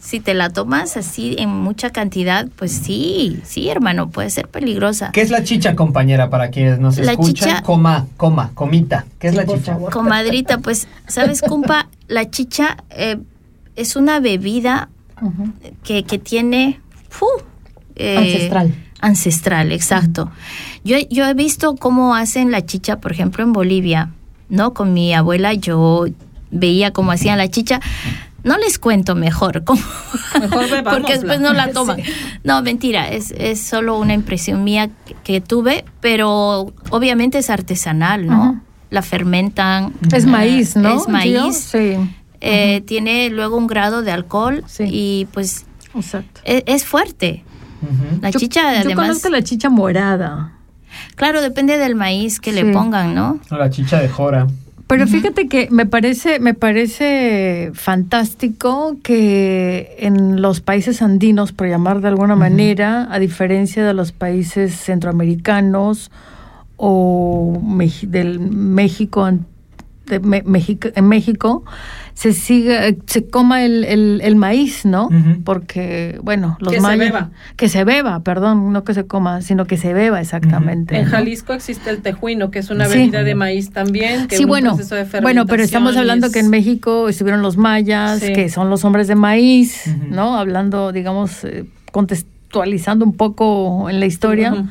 [0.03, 5.13] Si te la tomas así en mucha cantidad, pues sí, sí, hermano, puede ser peligrosa.
[5.13, 7.35] ¿Qué es la chicha, compañera, para quienes nos la escuchan?
[7.35, 9.07] Chicha, coma, coma, comita.
[9.21, 9.79] ¿Qué es la chicha?
[9.93, 11.89] Comadrita, pues, ¿sabes, compa?
[12.09, 13.21] La chicha eh,
[13.77, 14.89] es una bebida
[15.85, 16.81] que, que, tiene...
[17.97, 18.75] Eh, ancestral.
[19.01, 20.31] Ancestral, exacto.
[20.85, 24.11] yo, yo he visto cómo hacen la chicha, por ejemplo, en Bolivia
[24.53, 24.75] ¿no?
[24.75, 26.05] Con mi abuela yo
[26.51, 27.81] veía cómo hacían la chicha.
[28.45, 29.81] No les cuento mejor, cómo,
[30.91, 32.01] porque después no la toman.
[32.45, 34.91] No, mentira, es, es solo una impresión mía
[35.25, 38.61] que, tuve, pero obviamente es artesanal, ¿no?
[38.91, 39.95] La fermentan.
[40.13, 41.01] Es maíz, ¿no?
[41.01, 41.57] Es maíz.
[41.57, 41.97] Sí.
[42.43, 45.65] Eh, tiene luego un grado de alcohol y pues
[46.45, 47.45] e, Es, fuerte.
[48.21, 48.89] La chicha, además.
[48.89, 50.53] Yo conozco la chicha morada.
[51.17, 53.41] Claro, depende del maíz que le pongan, ¿no?
[53.51, 54.47] La chicha de jora.
[54.93, 62.03] Pero fíjate que me parece, me parece fantástico que en los países andinos, por llamar
[62.03, 66.11] de alguna manera, a diferencia de los países centroamericanos
[66.77, 67.59] o
[68.03, 69.25] del México
[70.21, 71.65] México, en México
[72.15, 73.85] se siga, se coma el,
[74.23, 75.09] el, maíz, ¿no?
[75.45, 77.31] Porque, bueno, los que se beba.
[77.57, 80.97] Que se beba, perdón, no que se coma, sino que se beba exactamente.
[80.99, 84.29] En Jalisco existe el tejuino, que es una bebida de maíz también.
[84.29, 84.79] Que sí, bueno,
[85.23, 89.15] bueno, pero estamos hablando que en México estuvieron los mayas, que son los hombres de
[89.15, 90.39] maíz, ¿no?
[90.39, 94.67] Hablando, digamos, eh, contextualizando un poco en la historia.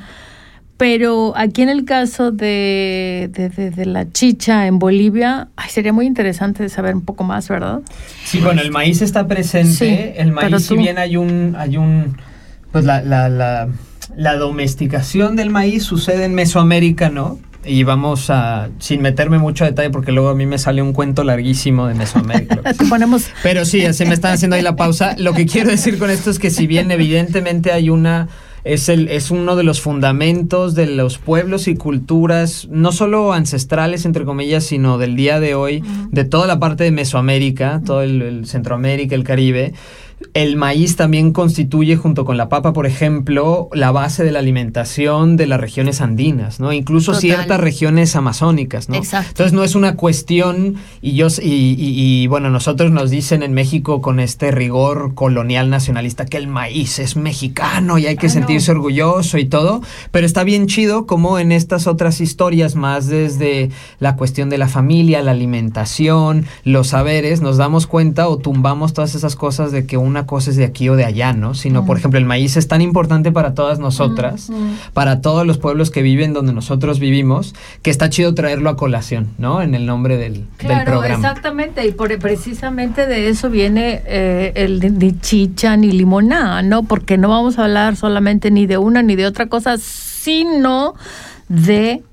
[0.82, 6.96] Pero aquí en el caso de, de, la chicha en Bolivia, sería muy interesante saber
[6.96, 7.82] un poco más, ¿verdad?
[8.26, 10.20] Sí, bueno, el maíz está presente.
[10.20, 12.17] el maíz, si bien hay un, hay un,
[12.72, 13.67] pues la, la, la,
[14.15, 17.38] la domesticación del maíz sucede en Mesoamérica, ¿no?
[17.63, 21.24] y vamos a, sin meterme mucho detalle, porque luego a mí me sale un cuento
[21.24, 22.60] larguísimo de Mesoamérica.
[22.89, 23.28] Ponemos...
[23.44, 25.15] Pero sí, así me están haciendo ahí la pausa.
[25.20, 28.30] Lo que quiero decir con esto es que si bien evidentemente hay una
[28.63, 34.06] es, el, es uno de los fundamentos de los pueblos y culturas, no solo ancestrales,
[34.06, 38.45] entre comillas, sino del día de hoy, de toda la parte de Mesoamérica, todo el
[38.45, 39.74] Centroamérica, el Caribe
[40.34, 45.38] el maíz también constituye, junto con la papa, por ejemplo, la base de la alimentación
[45.38, 46.74] de las regiones andinas, ¿no?
[46.74, 48.96] Incluso ciertas regiones amazónicas, ¿no?
[48.96, 49.30] Exacto.
[49.30, 54.20] Entonces no es una cuestión, y yo, y, bueno, nosotros nos dicen en México con
[54.20, 59.46] este rigor colonial nacionalista que el maíz es mexicano y hay que sentirse orgulloso y
[59.46, 59.82] todo,
[60.12, 64.68] pero está bien chido como en estas otras historias más desde la cuestión de la
[64.68, 69.98] familia, la alimentación, los saberes, nos damos cuenta o tumbamos todas esas cosas de que
[69.98, 71.54] un una cosa es de aquí o de allá, ¿no?
[71.54, 74.52] Sino, por ejemplo, el maíz es tan importante para todas nosotras,
[74.93, 79.30] para todos los pueblos que viven donde nosotros vivimos, que está chido traerlo a colación,
[79.38, 79.62] ¿no?
[79.62, 81.15] En el nombre del, claro, programa.
[81.15, 86.84] Exactamente, y por, precisamente de eso viene eh, el de, chicha ni limonada, ¿no?
[86.84, 90.95] Porque no vamos a hablar solamente ni de una ni de otra cosa, sino
[91.47, 92.04] de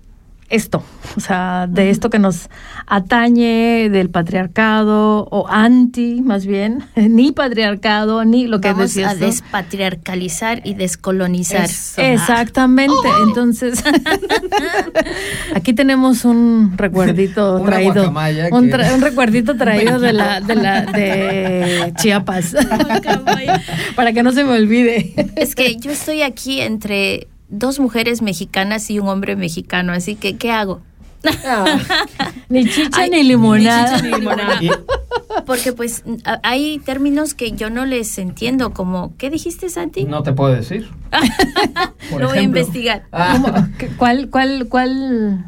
[0.50, 0.82] esto,
[1.16, 2.48] o sea, de esto que nos
[2.87, 10.62] atañe del patriarcado o anti, más bien, ni patriarcado, ni lo que Vamos a despatriarcalizar
[10.64, 11.68] y descolonizar.
[11.96, 13.82] Exactamente, entonces
[15.54, 18.12] aquí tenemos un recuerdito traído,
[18.52, 22.54] un, recuerdito traído de la de la de Chiapas,
[23.96, 25.14] para que no se me olvide.
[25.37, 30.37] Es que yo estoy aquí entre dos mujeres mexicanas y un hombre mexicano, así que
[30.37, 30.80] ¿qué hago?
[31.44, 31.80] Ah,
[32.48, 34.00] ni chicha ni limonada.
[34.00, 34.61] Ni limonada.
[35.46, 36.04] Porque pues
[36.42, 40.04] hay términos que yo no les entiendo, como ¿qué dijiste Santi?
[40.04, 40.88] No te puedo decir.
[42.18, 43.04] Lo voy a investigar.
[43.12, 43.68] Ah.
[43.96, 45.44] ¿Cuál, cuál, cuál?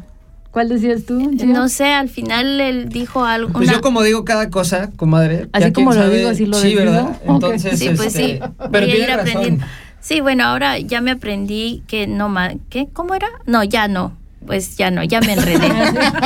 [0.51, 1.31] ¿Cuál decías tú?
[1.45, 3.53] No sé, al final él dijo algo.
[3.53, 5.47] Pues yo como digo cada cosa, comadre.
[5.53, 7.21] Así como lo digo, así lo Sí, ¿verdad?
[7.25, 8.31] Entonces, sí, pues sí.
[8.31, 9.65] Este, pero voy a ir aprendiendo.
[10.01, 12.89] Sí, bueno, ahora ya me aprendí que no más, ¿qué?
[12.91, 13.27] ¿Cómo era?
[13.45, 15.69] No, ya no pues ya no, ya me enredé.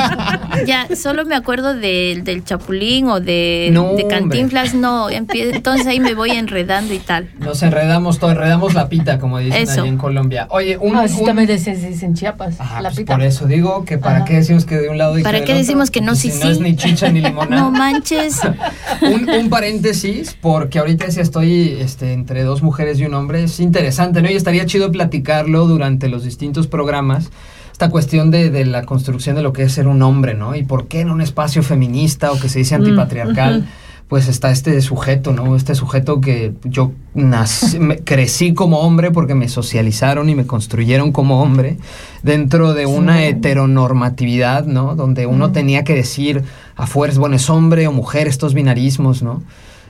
[0.66, 6.14] ya, solo me acuerdo del, del Chapulín o de, de Cantinflas, no, entonces ahí me
[6.14, 7.30] voy enredando y tal.
[7.38, 10.46] Nos enredamos todo, enredamos la pita, como dicen allí en Colombia.
[10.50, 10.96] Oye, un...
[10.96, 13.14] Ah, sí, también en Chiapas, la pues pita.
[13.14, 15.90] Por eso digo que para qué decimos que de un lado y ¿Para qué decimos
[15.90, 17.62] que no, sí, sí, no es ni chicha ni limonada.
[17.62, 18.40] no manches.
[19.02, 23.60] un, un, paréntesis, porque ahorita si estoy este, entre dos mujeres y un hombre, es
[23.60, 24.30] interesante, ¿no?
[24.30, 27.30] Y estaría chido platicarlo durante los distintos programas
[27.76, 30.56] esta cuestión de, de, la construcción de lo que es ser un hombre, ¿no?
[30.56, 33.66] Y por qué en un espacio feminista o que se dice mm, antipatriarcal,
[34.08, 35.54] pues está este sujeto, ¿no?
[35.54, 41.42] Este sujeto que yo nací, crecí como hombre porque me socializaron y me construyeron como
[41.42, 41.76] hombre
[42.22, 44.96] dentro de una heteronormatividad, ¿no?
[44.96, 46.44] Donde uno tenía que decir
[46.76, 49.42] a fuerza, bueno, es hombre o mujer, estos binarismos, ¿no?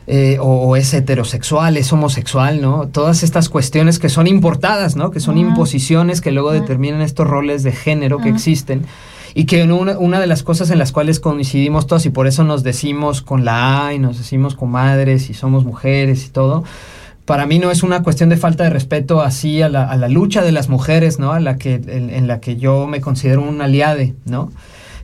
[0.08, 2.86] Eh, o, es heterosexual, es homosexual, ¿no?
[2.86, 5.10] Todas estas cuestiones que son importadas, ¿no?
[5.10, 8.86] Que son imposiciones que luego determinan estos roles de género que existen.
[9.34, 12.44] Y que una, una, de las cosas en las cuales coincidimos todos, y por eso
[12.44, 16.62] nos decimos con la A y nos decimos comadres y somos mujeres y todo,
[17.24, 20.08] para mí no es una cuestión de falta de respeto así a la, a la
[20.08, 21.32] lucha de las mujeres, ¿no?
[21.32, 24.52] A la que, en, en la que yo me considero un aliade, ¿no?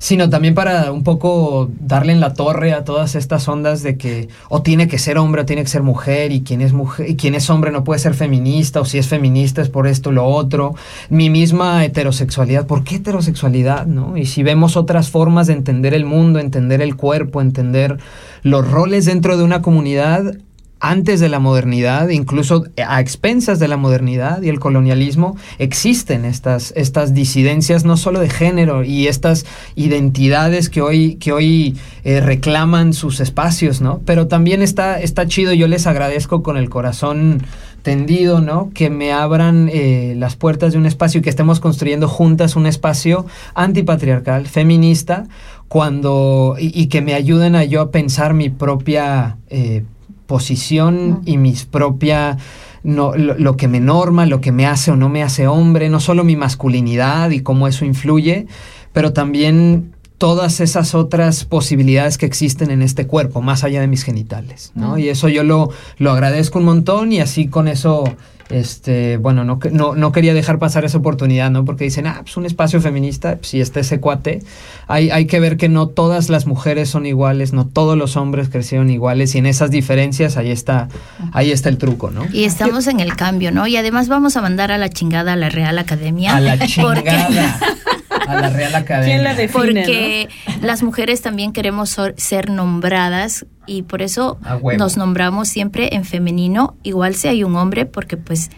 [0.03, 4.29] Sino también para un poco darle en la torre a todas estas ondas de que
[4.49, 7.15] o tiene que ser hombre o tiene que ser mujer y quien es mujer y
[7.15, 10.25] quien es hombre no puede ser feminista o si es feminista es por esto lo
[10.25, 10.75] otro.
[11.09, 14.17] Mi misma heterosexualidad, ¿por qué heterosexualidad, no?
[14.17, 17.99] Y si vemos otras formas de entender el mundo, entender el cuerpo, entender
[18.43, 20.35] los roles dentro de una comunidad,
[20.83, 26.73] antes de la modernidad, incluso a expensas de la modernidad y el colonialismo, existen estas,
[26.77, 32.95] estas disidencias no solo de género y estas identidades que hoy, que hoy eh, reclaman
[32.95, 34.01] sus espacios, ¿no?
[34.05, 37.43] Pero también está, está chido, yo les agradezco con el corazón
[37.83, 38.71] tendido, ¿no?
[38.75, 42.67] Que me abran eh, las puertas de un espacio y que estemos construyendo juntas un
[42.67, 43.25] espacio
[43.55, 45.29] antipatriarcal, feminista,
[45.69, 49.85] cuando y, que me ayuden a yo a pensar mi propia eh,
[50.33, 52.39] posición y mis propia
[52.83, 56.01] no, lo, que me norma, lo que me hace o no me hace hombre, no
[56.01, 58.47] solo mi masculinidad y cómo eso influye,
[58.95, 59.93] pero también
[60.23, 64.97] todas esas otras posibilidades que existen en este cuerpo, más allá de mis genitales, ¿no?
[64.97, 68.05] Y eso yo lo, lo agradezco un montón y así con eso
[68.49, 71.65] este, bueno, no, no, no, quería dejar pasar esa oportunidad, ¿no?
[71.65, 74.45] Porque dicen, ah, pues un espacio feminista, si está ese cuate,
[74.87, 78.49] hay, hay que ver que no todas las mujeres son iguales, no todos los hombres
[78.49, 80.89] crecieron iguales y en esas diferencias ahí está,
[81.33, 82.27] ahí está el truco, ¿no?
[82.33, 83.67] Y estamos en el cambio, ¿no?
[83.67, 86.37] Y además vamos a mandar a la chingada a la Real Academia.
[86.37, 87.59] A la chingada.
[88.27, 89.15] a la Real Academia.
[89.15, 90.29] ¿Quién la define, Porque
[90.61, 94.39] las mujeres también queremos ser nombradas y por eso
[94.79, 98.51] nos nombramos siempre en femenino, igual si hay un hombre, porque pues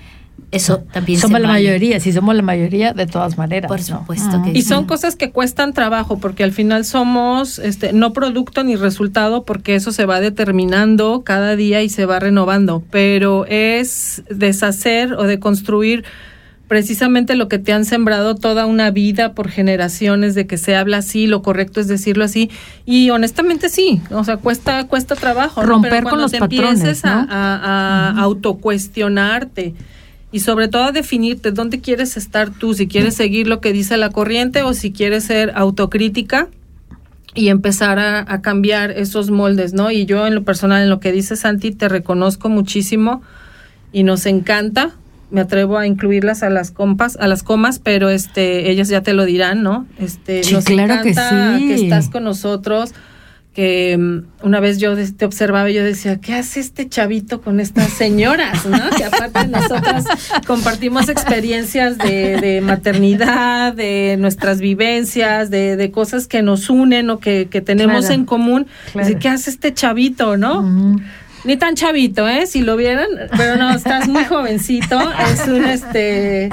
[0.51, 3.69] eso también somos la mayoría, si somos la mayoría de todas maneras.
[3.69, 8.12] Por supuesto que Y son cosas que cuestan trabajo porque al final somos este no
[8.12, 13.47] producto ni resultado porque eso se va determinando cada día y se va renovando, pero
[13.47, 16.05] es deshacer o de construir
[16.69, 20.99] precisamente lo que te han sembrado toda una vida por generaciones de que se habla
[20.99, 22.51] así, lo correcto es decirlo así
[22.87, 28.21] y honestamente sí, o sea, cuesta cuesta trabajo romper con los te patrones, a, a,
[28.21, 29.75] autocuestionarte
[30.33, 33.97] y sobre todo a definirte dónde quieres estar tú, si quieres seguir lo que dice
[33.97, 36.49] la corriente o si quieres ser autocrítica
[37.35, 39.91] y empezar a, a cambiar esos moldes, ¿no?
[39.91, 43.23] Y yo en lo personal, en lo que dice Santi, te reconozco muchísimo
[43.93, 44.95] y nos encanta
[45.35, 49.12] me atrevo a incluirlas a las compas, a las comas, pero este, ellas ya te
[49.12, 49.87] lo dirán, ¿no?
[49.99, 51.68] Este, nos claro encanta que, sí.
[51.68, 52.95] que estás con nosotros
[53.55, 57.61] que mm, una vez yo te observaba y yo decía, ¿qué hace este chavito con
[57.61, 58.66] estas señoras?
[58.66, 58.78] ¿no?
[58.97, 60.05] Que aparte nosotras
[60.47, 68.11] compartimos experiencias de, maternidad, de nuestras vivencias, de, cosas que nos unen o que, tenemos
[68.11, 68.66] en común.
[69.20, 70.37] ¿Qué hace este chavito?
[70.37, 70.99] ¿no?
[71.45, 72.47] Ni tan chavito, ¿eh?
[72.47, 74.99] Si lo vieran, pero no, estás muy jovencito.
[75.33, 76.51] Es un este.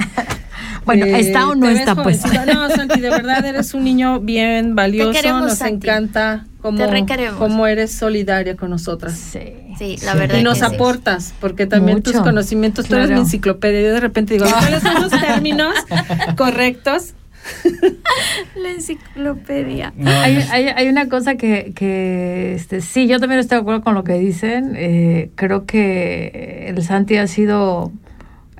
[0.84, 2.22] Bueno, eh, ¿está o no está pues?
[2.24, 5.40] No, Santi, de verdad eres un niño bien valioso.
[5.40, 9.14] nos encanta cómo, eres solidaria con nosotras.
[9.14, 10.38] Sí, sí la verdad.
[10.38, 13.80] Y nos aportas, porque también tus conocimientos, tú eres mi enciclopedia.
[13.80, 15.74] Yo de repente digo, ¿cuáles son los términos
[16.36, 17.14] correctos?
[18.56, 19.92] La enciclopedia.
[20.04, 24.14] hay, una cosa que, que este, sí, yo también estoy de acuerdo con lo que
[24.14, 24.74] dicen.
[24.76, 27.92] Eh, creo que el Santi ha sido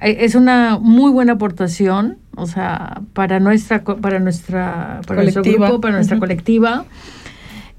[0.01, 5.80] eh, es una muy buena aportación, o sea, para nuestra para nuestra para nuestro grupo,
[5.80, 6.85] para nuestra colectiva.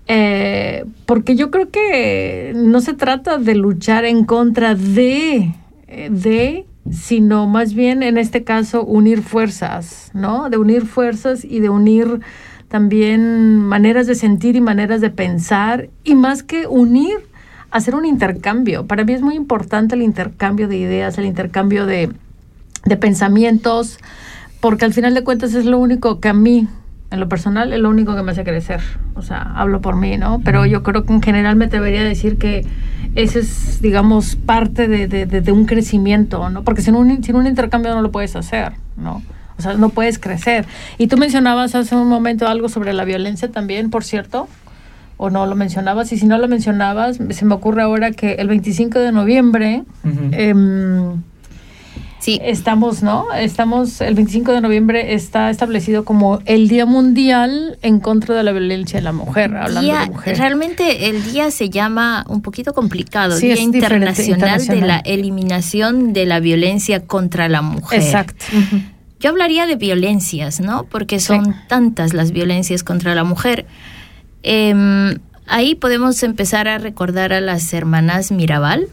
[0.06, 5.54] Eh, porque yo creo que no se trata de luchar en contra de,
[5.88, 10.50] de sino más bien en este caso unir fuerzas, ¿no?
[10.50, 12.20] De unir fuerzas y de unir
[12.68, 17.16] también maneras de sentir y maneras de pensar y más que unir,
[17.72, 18.86] hacer un intercambio.
[18.88, 22.12] Para mí es muy importante el intercambio de ideas, el intercambio de,
[22.86, 24.00] de pensamientos,
[24.60, 26.68] porque al final de cuentas es lo único que a mí
[27.14, 28.82] en lo personal es lo único que me hace crecer.
[29.14, 30.42] O sea, hablo por mí, ¿no?
[30.44, 32.66] Pero yo creo que en general me debería decir que
[33.16, 36.64] ese es, digamos, parte de, de, un crecimiento, ¿no?
[36.64, 39.22] Porque sin un, sin un intercambio no lo puedes hacer, ¿no?
[39.58, 40.66] O sea, no puedes crecer.
[40.98, 44.48] Y tú mencionabas hace un momento algo sobre la violencia también, por cierto,
[45.18, 46.12] o no lo mencionabas.
[46.12, 49.84] Y si no lo mencionabas, se me ocurre ahora que el 25 de noviembre...
[52.24, 52.40] Sí.
[52.42, 53.34] Estamos, ¿no?
[53.34, 58.54] Estamos, el 25 de noviembre está establecido como el Día Mundial en contra de la
[58.54, 60.38] violencia de la mujer, hablando de mujer.
[60.38, 66.40] Realmente el día se llama un poquito complicado, Día internacional, de la Eliminación de la
[66.40, 68.02] Violencia contra la Mujer.
[68.02, 68.46] Exacto.
[69.20, 70.86] Yo hablaría de violencias, ¿no?
[70.86, 73.66] Porque son tantas las violencias contra la mujer.
[74.44, 78.88] Em, ahí podemos empezar a recordar a las hermanas Mirabal,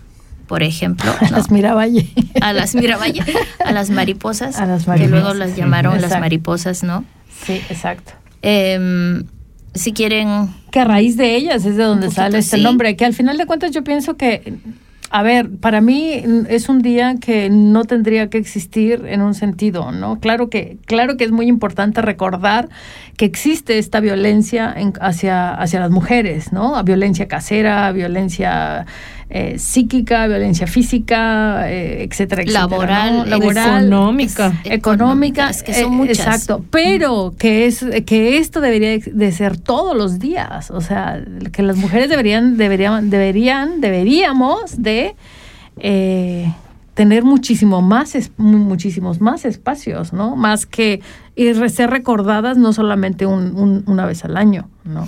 [0.51, 1.15] por ejemplo.
[1.21, 2.09] A las Miravalle.
[2.41, 3.23] A las Miravalle,
[3.65, 4.57] a las mariposas,
[4.97, 7.05] que luego las llamaron las mariposas, ¿no?
[7.45, 8.15] Sí, exacto.
[8.43, 9.27] Em,
[9.75, 10.49] si quieren...
[10.73, 13.47] Que a raíz de ellas es de donde sale este nombre, que al final de
[13.47, 14.59] cuentas yo pienso que
[15.13, 19.91] a ver, para mí es un día que no tendría que existir en un sentido,
[19.91, 20.21] ¿no?
[20.21, 22.69] Claro que, claro que es muy importante recordar
[23.17, 26.81] que existe esta violencia hacia, hacia las mujeres, ¿no?
[26.85, 28.87] Violencia casera, violencia
[29.33, 32.67] eh, psíquica, violencia física, eh, etcétera, etcétera.
[32.67, 34.61] Laboral, laboral económica.
[34.65, 36.19] Económica, que son eh, muchas.
[36.19, 41.23] Exacto, pero que, es, que esto debería de ser todos los días, o sea,
[41.53, 45.15] que las mujeres deberían, deberían, deberían, deberíamos de
[45.79, 46.53] eh,
[46.95, 50.35] tener muchísimo más, muchísimos más espacios, ¿no?
[50.35, 51.03] Más que
[51.69, 55.07] ser recordadas no solamente una vez al año, ¿no?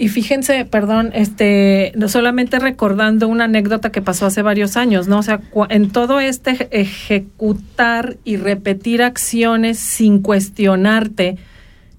[0.00, 5.18] Y fíjense, perdón, este, no solamente recordando una anécdota que pasó hace varios años, ¿no?
[5.18, 5.40] O sea,
[5.70, 11.36] en todo este ejecutar y repetir acciones sin cuestionarte,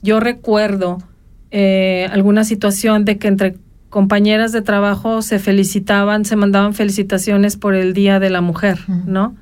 [0.01, 0.99] yo recuerdo
[1.51, 3.57] eh, alguna situación de que entre
[3.89, 9.35] compañeras de trabajo se felicitaban, se mandaban felicitaciones por el Día de la Mujer, ¿no?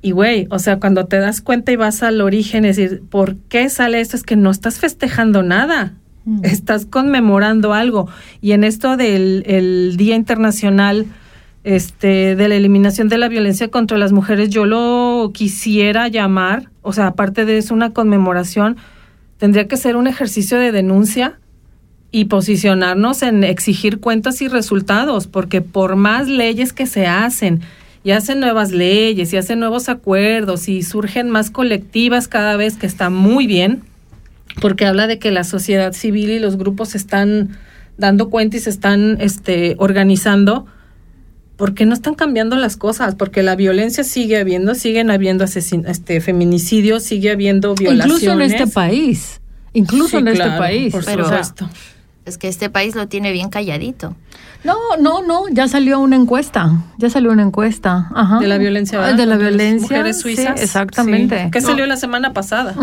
[0.00, 3.36] Y güey, o sea, cuando te das cuenta y vas al origen, es decir, ¿por
[3.36, 4.16] qué sale esto?
[4.16, 5.94] Es que no estás festejando nada,
[6.42, 8.08] estás conmemorando algo.
[8.40, 11.06] Y en esto del el Día Internacional
[11.64, 16.92] este, de la Eliminación de la Violencia contra las Mujeres, yo lo quisiera llamar, o
[16.92, 18.76] sea, aparte de eso, una conmemoración,
[19.38, 21.38] tendría que ser un ejercicio de denuncia
[22.10, 27.60] y posicionarnos en exigir cuentas y resultados, porque por más leyes que se hacen,
[28.04, 32.86] y hacen nuevas leyes, y hacen nuevos acuerdos, y surgen más colectivas cada vez, que
[32.86, 33.82] está muy bien,
[34.60, 37.56] porque habla de que la sociedad civil y los grupos están
[37.96, 40.66] dando cuenta y se están este, organizando,
[41.56, 47.02] porque no están cambiando las cosas, porque la violencia sigue habiendo, siguen habiendo este feminicidios,
[47.02, 48.22] sigue habiendo violaciones.
[48.22, 49.40] Incluso en este país.
[49.72, 50.92] Incluso en este país.
[50.92, 51.68] Por supuesto.
[52.24, 54.14] Es que este país lo tiene bien calladito.
[54.64, 58.08] No, no, no, ya salió una encuesta, ya salió una encuesta.
[58.14, 58.38] Ajá.
[58.38, 59.00] De la violencia.
[59.00, 59.88] De la violencia.
[59.88, 60.62] Mujeres suizas.
[60.62, 61.48] exactamente.
[61.52, 62.74] Que salió la semana pasada.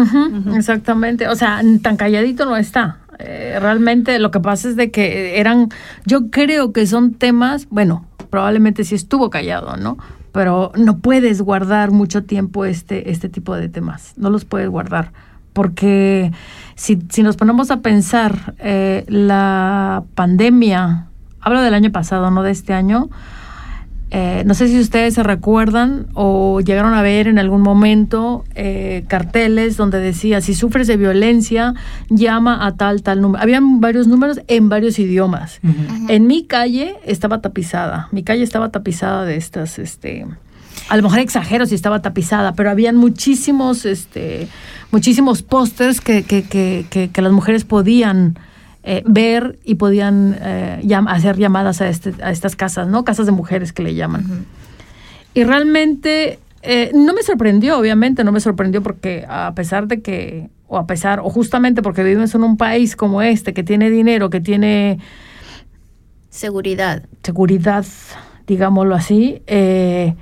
[0.56, 2.98] Exactamente, o sea, tan calladito no está.
[3.20, 5.70] Eh, realmente lo que pasa es de que eran,
[6.06, 9.98] yo creo que son temas, bueno, probablemente sí estuvo callado, ¿no?
[10.32, 15.12] Pero no puedes guardar mucho tiempo este, este tipo de temas, no los puedes guardar
[15.54, 16.32] porque
[16.76, 21.08] si, si nos ponemos a pensar, eh, la pandemia,
[21.42, 23.10] hablo del año pasado, no de este año,
[24.12, 29.04] eh, no sé si ustedes se recuerdan o llegaron a ver en algún momento eh,
[29.08, 31.76] carteles donde decía, si sufres de violencia,
[32.10, 33.44] llama a tal, tal número.
[33.44, 35.60] Habían varios números en varios idiomas.
[36.08, 40.26] En mi calle estaba tapizada, mi calle estaba tapizada de estas, este,
[40.90, 44.48] a lo mejor exagero si estaba tapizada, pero habían muchísimos, este,
[44.92, 48.38] muchísimos pósters que, que, que, que, las mujeres podían
[48.84, 53.04] eh, ver y podían eh, hacer llamadas a, este, a estas casas, ¿no?
[53.04, 54.46] Casas de mujeres que le llaman.
[55.34, 60.50] Y realmente eh, no me sorprendió, obviamente, no me sorprendió porque a pesar de que,
[60.68, 64.30] o a pesar, o justamente porque vivimos en un país como este, que tiene dinero,
[64.30, 65.00] que tiene...
[66.30, 67.04] Seguridad.
[67.22, 67.86] Seguridad,
[68.48, 70.16] digámoslo así, el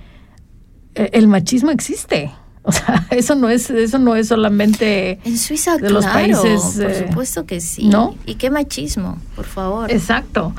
[1.28, 2.32] machismo existe.
[2.68, 6.62] O sea, eso no es, eso no es solamente en Suiza, de los países.
[6.76, 7.88] Por eh, supuesto que sí.
[7.88, 8.16] ¿No?
[8.26, 9.90] Y qué machismo, por favor.
[9.90, 10.54] Exacto.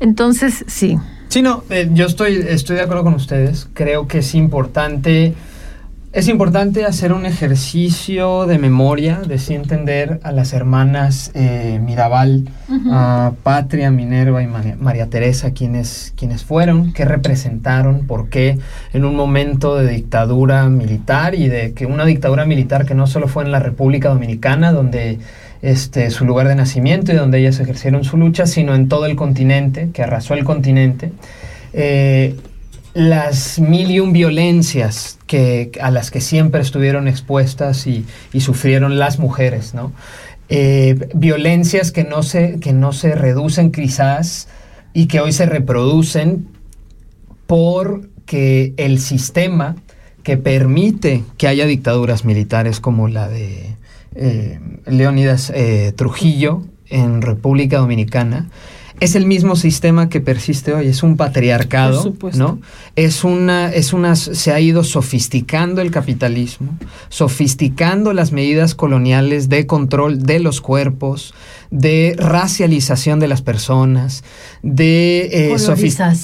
[0.00, 0.98] Entonces, sí.
[1.28, 3.68] Sí, no, eh, yo estoy, estoy de acuerdo con ustedes.
[3.72, 5.34] Creo que es importante
[6.12, 12.48] es importante hacer un ejercicio de memoria, de sí entender a las hermanas eh, Mirabal,
[12.90, 18.58] a Patria, Minerva y María, Teresa, quienes, quienes fueron, qué representaron, por qué
[18.92, 23.28] en un momento de dictadura militar y de que una dictadura militar que no solo
[23.28, 25.20] fue en la República Dominicana, donde
[25.62, 29.14] este, su lugar de nacimiento y donde ellas ejercieron su lucha, sino en todo el
[29.14, 31.12] continente, que arrasó el continente.
[31.72, 32.34] Eh,
[32.94, 38.04] las mil y un violencias que, a las que siempre estuvieron expuestas y,
[38.40, 39.92] sufrieron las mujeres, ¿no?
[40.48, 44.48] Eh, violencias que no, se, que no se reducen quizás
[44.92, 46.48] y que hoy se reproducen
[47.46, 49.76] porque el sistema
[50.24, 53.76] que permite que haya dictaduras militares como la de
[54.16, 58.48] eh, Leónidas eh, Trujillo en República Dominicana,
[59.00, 62.60] es el mismo sistema que persiste hoy, es un patriarcado, ¿no?
[62.96, 66.76] Es una, es una, se ha ido sofisticando el capitalismo,
[67.08, 71.34] sofisticando las medidas coloniales de control de los cuerpos,
[71.70, 74.24] de racialización de las personas,
[74.62, 75.56] de eh,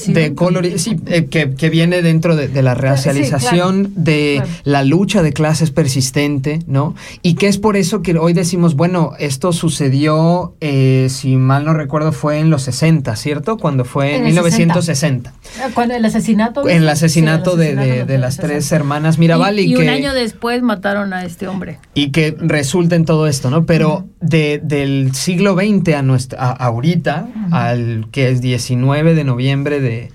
[0.09, 5.71] de color sí, eh, que, viene dentro de, la racialización, de la lucha de clases
[5.71, 6.97] persistente, ¿no?
[7.23, 11.75] Y que es por eso que hoy decimos, bueno, esto sucedió, eh, si mal no
[11.75, 13.57] recuerdo, fue en los 60, ¿cierto?
[13.57, 15.33] Cuando fue en, 1960.
[15.61, 16.69] Ah, cuando el asesinato.
[16.69, 19.61] En el asesinato, de, las tres hermanas Mirabal.
[19.61, 21.79] Y, un año después mataron a este hombre.
[21.95, 23.65] Y que resulta en todo esto, ¿no?
[23.65, 30.11] Pero de, del siglo XX a, nuestra, ahorita, al que es 19 de noviembre de,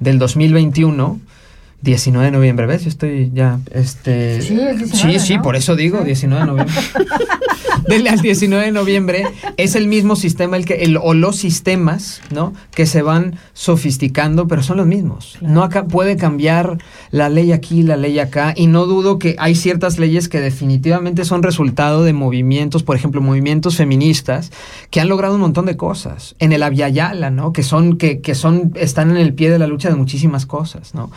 [0.00, 1.20] del 2021,
[1.84, 2.82] 19 de noviembre, ¿ves?
[2.84, 4.40] Yo estoy ya, este...
[4.40, 5.42] Sí, es 19, sí, sí, ¿no?
[5.42, 6.74] por eso digo 19 de noviembre.
[7.88, 9.24] Del al 19 de noviembre
[9.58, 12.54] es el mismo sistema, el que, el, o los sistemas, ¿no?
[12.74, 15.36] Que se van sofisticando, pero son los mismos.
[15.42, 16.78] No acá puede cambiar
[17.10, 21.26] la ley aquí, la ley acá, y no dudo que hay ciertas leyes que definitivamente
[21.26, 24.50] son resultado de movimientos, por ejemplo, movimientos feministas,
[24.88, 26.36] que han logrado un montón de cosas.
[26.38, 27.52] En el Aviala, ¿no?
[27.52, 30.94] Que son, que, que son, están en el pie de la lucha de muchísimas cosas,
[30.94, 31.10] ¿no?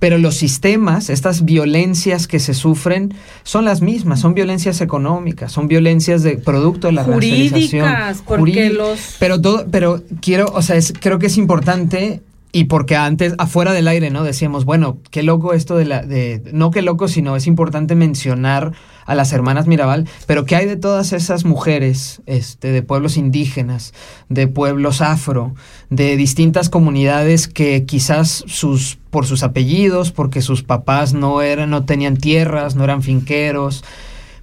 [0.00, 5.68] Pero los sistemas, estas violencias que se sufren, son las mismas, son violencias económicas, son
[5.68, 7.84] violencias de producto de la racialización.
[7.86, 9.16] Jurídicas, porque los...
[9.18, 13.72] Pero todo, pero quiero, o sea, es- creo que es importante y porque antes, afuera
[13.74, 14.24] del aire, ¿no?
[14.24, 18.72] Decíamos, bueno, qué loco esto de la, de, no qué loco, sino es importante mencionar
[19.08, 23.94] a las hermanas Mirabal, pero qué hay de todas esas mujeres, este, de pueblos indígenas,
[24.28, 25.54] de pueblos afro,
[25.88, 31.86] de distintas comunidades que quizás sus, por sus apellidos, porque sus papás no eran, no
[31.86, 33.82] tenían tierras, no eran finqueros,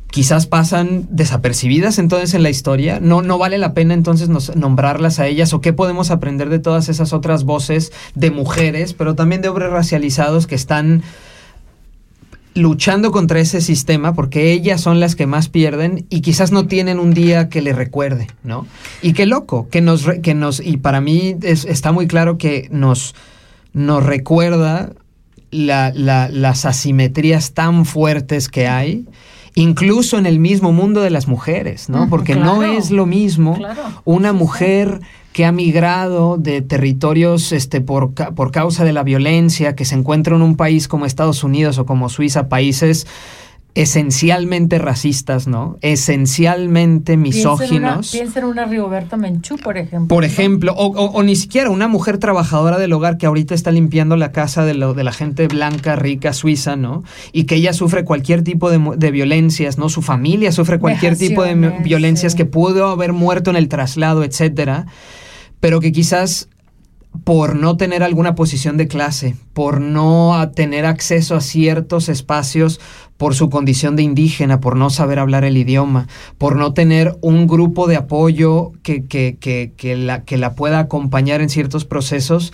[0.09, 2.99] quizás pasan desapercibidas entonces en la historia.
[2.99, 6.89] No, no vale la pena entonces nombrarlas a ellas o qué podemos aprender de todas
[6.89, 11.03] esas otras voces de mujeres, pero también de hombres racializados que están
[12.55, 16.99] luchando contra ese sistema porque ellas son las que más pierden y quizás no tienen
[16.99, 18.65] un día que le recuerde, ¿no?
[19.01, 22.67] Y qué loco, que nos, que nos y para mí es- está muy claro que
[22.71, 23.13] nos,
[23.73, 24.93] nos recuerda
[25.51, 29.05] la- la- las asimetrías tan fuertes que hay,
[29.53, 32.09] incluso en el mismo mundo de las mujeres, ¿no?
[32.09, 33.81] Porque no es lo mismo Claro.
[34.05, 35.01] una mujer
[35.35, 40.33] que ha migrado de territorios este, por, por causa de la violencia, que se encuentra
[40.37, 43.05] en un país como Estados Unidos o como Suiza, países
[43.73, 45.77] esencialmente racistas, ¿no?
[45.81, 48.11] Esencialmente misóginos.
[48.11, 50.07] Piensa en una Rigoberta Menchú, por ejemplo.
[50.07, 53.71] Por ejemplo, o, o- o ni siquiera una mujer trabajadora del hogar que ahorita está
[53.71, 57.03] limpiando la casa de, lo- de la gente blanca, rica, suiza, ¿no?
[57.33, 59.89] Y que ella sufre cualquier tipo de, de violencias, ¿no?
[59.89, 62.37] Su familia sufre cualquier tipo de violencias sí.
[62.37, 64.85] que pudo haber muerto en el traslado, etcétera.
[65.65, 66.47] Pero que quizás
[67.23, 72.79] por no tener alguna posición de clase, por no tener acceso a ciertos espacios
[73.17, 76.07] por su condición de indígena, por no saber hablar el idioma,
[76.37, 80.77] por no tener un grupo de apoyo que, que, que, que la, que la pueda
[80.77, 82.53] acompañar en ciertos procesos,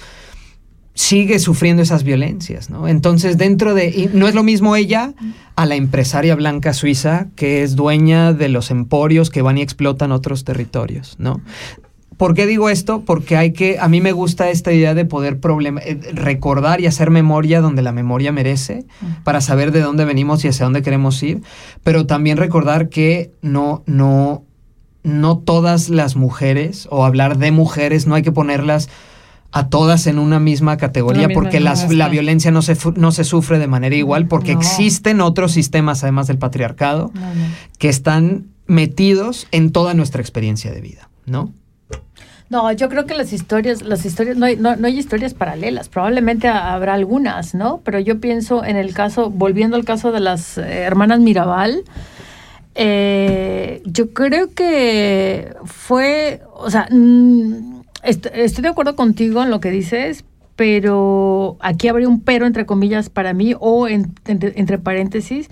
[0.94, 2.88] sigue sufriendo esas violencias, ¿no?
[2.88, 4.10] Entonces, dentro de...
[4.14, 5.14] no es lo mismo ella
[5.58, 10.14] a la empresaria blanca suiza que es dueña de los emporios que van y explotan
[10.14, 11.42] otros territorios, ¿no?
[12.22, 13.02] ¿Por qué digo esto?
[13.04, 16.86] Porque hay que, a mí me gusta esta idea de poder problema, eh, recordar y
[16.86, 18.86] hacer memoria donde la memoria merece,
[19.24, 21.42] para saber de dónde venimos y hacia dónde queremos ir,
[21.84, 24.44] pero también recordar que no, no,
[25.02, 28.88] no todas las mujeres, o hablar de mujeres, no hay que ponerlas
[29.52, 33.12] a todas en una misma categoría, La misma porque las- la violencia no se, no
[33.12, 34.60] se sufre de manera igual, porque No.
[34.60, 37.22] existen otros sistemas, además del patriarcado, no.
[37.80, 41.52] que están metidos en toda nuestra experiencia de vida, ¿no?
[42.52, 45.88] No, yo creo que las historias, las historias, no hay, no, no hay historias paralelas,
[45.88, 47.80] probablemente ha- habrá algunas, ¿no?
[47.86, 51.84] Pero yo pienso en el caso, volviendo al caso de las eh, hermanas Mirabal,
[52.76, 59.62] eh, yo creo que fue, o sea, mm, est- estoy de acuerdo contigo en lo
[59.62, 60.26] que dices,
[60.58, 65.50] pero aquí habría un pero entre comillas para mí o en- entre, paréntesis.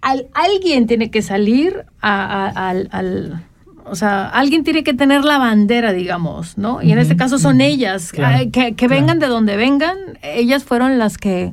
[0.00, 3.44] Al- alguien tiene que salir a- a- al-
[3.90, 6.82] o sea, alguien tiene que tener la bandera, digamos, ¿no?
[6.82, 10.64] Y en este caso son ellas, Claro, ay, que, que vengan de donde vengan, ellas
[10.64, 11.52] fueron las que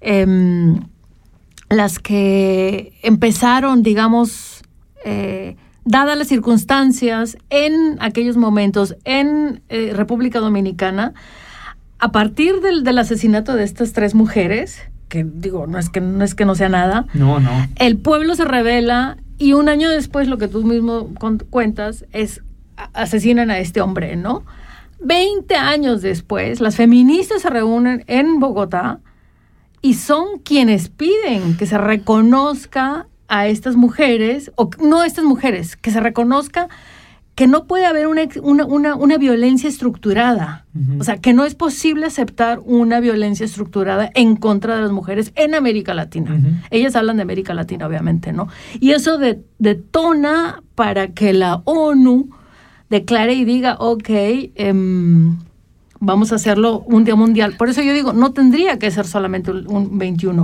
[0.00, 0.80] em,
[1.70, 4.62] las que empezaron, digamos,
[5.04, 11.14] eh, dadas las circunstancias en aquellos momentos en eh, República Dominicana,
[11.98, 16.22] a partir del, del asesinato de estas tres mujeres, que digo, no es que no,
[16.24, 17.50] es que no sea nada, No, no.
[17.76, 21.10] el pueblo se revela y un año después, lo que tú mismo
[21.50, 22.42] cuentas, es
[22.92, 24.44] asesinan a este hombre, ¿no?
[25.00, 29.00] Veinte años después, las feministas se reúnen en Bogotá
[29.80, 35.76] y son quienes piden que se reconozca a estas mujeres, o no a estas mujeres,
[35.76, 36.68] que se reconozca
[37.38, 40.66] que no puede haber una, una, una- una violencia estructurada.
[41.00, 45.30] O sea, que no es posible aceptar una violencia estructurada en contra de las mujeres
[45.36, 46.30] en América Latina.
[46.70, 48.48] Ellas hablan de América Latina, obviamente, ¿no?
[48.80, 52.28] Y eso de- detona para que la ONU
[52.90, 54.08] declare y diga, ok,
[54.56, 55.38] em,
[56.00, 57.54] vamos a hacerlo un día mundial.
[57.56, 60.42] Por eso yo digo, no tendría que ser solamente un, un 21.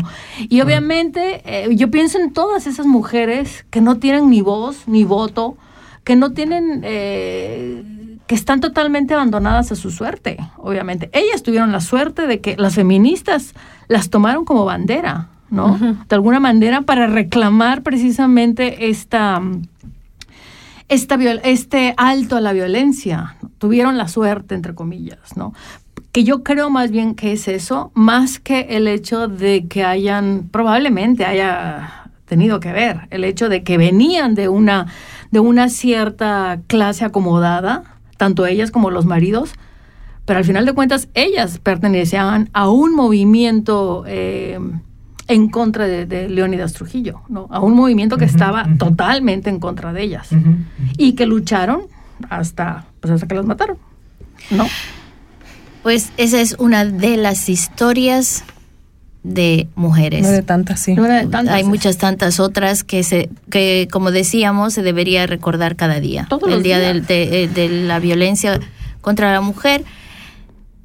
[0.48, 5.04] Y obviamente eh, yo pienso en todas esas mujeres que no tienen ni voz ni
[5.04, 5.56] voto,
[6.04, 7.82] que no tienen, eh,
[8.26, 11.10] que están totalmente abandonadas a su suerte, obviamente.
[11.12, 13.54] Ellas tuvieron la suerte de que las feministas
[13.88, 15.78] las tomaron como bandera, ¿no?
[15.78, 19.40] De alguna manera para reclamar precisamente esta,
[20.88, 23.36] esta este alto a la violencia.
[23.58, 25.54] Tuvieron la suerte, entre comillas, ¿no?
[26.14, 30.48] que yo creo más bien que es eso, más que el hecho de que hayan,
[30.48, 34.86] probablemente haya tenido que ver, el hecho de que venían de una,
[35.34, 37.82] de una cierta clase acomodada,
[38.16, 39.52] tanto ellas como los maridos,
[40.24, 44.60] pero al final de cuentas ellas pertenecían a un movimiento eh,
[45.26, 47.48] en contra de, Leónidas Trujillo, ¿no?
[47.50, 50.30] a un movimiento que estaba totalmente en contra de ellas
[50.96, 51.88] y que lucharon
[52.30, 53.76] hasta, pues hasta que las mataron.
[54.52, 54.66] ¿no?
[55.82, 58.44] Pues esa es una de las historias
[59.24, 60.22] de mujeres.
[60.22, 60.94] No de tantas, sí.
[61.48, 66.28] Hay muchas tantas otras que, se, que, como decíamos, se debería recordar cada día.
[66.46, 68.60] el día eh, de, la violencia
[69.00, 69.84] contra la mujer.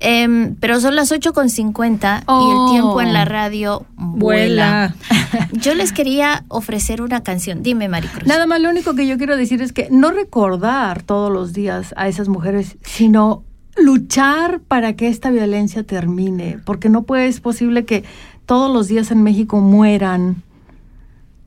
[0.02, 3.26] Em, pero son las 8.50 y el tiempo en la oh.
[3.26, 4.96] radio vuela.
[5.52, 7.62] yo les quería ofrecer una canción.
[7.62, 8.26] Dime, Maricruz.
[8.26, 11.94] Nada más, lo único que yo quiero decir es que no recordar todos los días
[11.98, 13.44] a esas mujeres, sino
[13.84, 18.04] luchar para que esta violencia termine, porque no puede, es posible que
[18.46, 20.44] todos los días en México mueran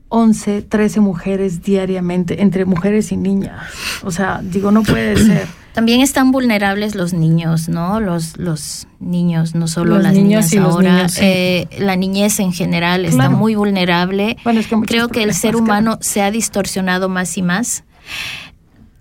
[0.09, 3.59] 11, 13 mujeres diariamente, entre mujeres y niñas.
[4.03, 5.47] O sea, digo, no puede ser.
[5.73, 7.99] También están vulnerables los niños, ¿no?
[7.99, 11.07] Los, los niños, no solo las niñas ahora.
[11.19, 14.37] Eh, la niñez en general está muy vulnerable.
[14.85, 17.83] Creo que el ser humano se ha distorsionado más y más.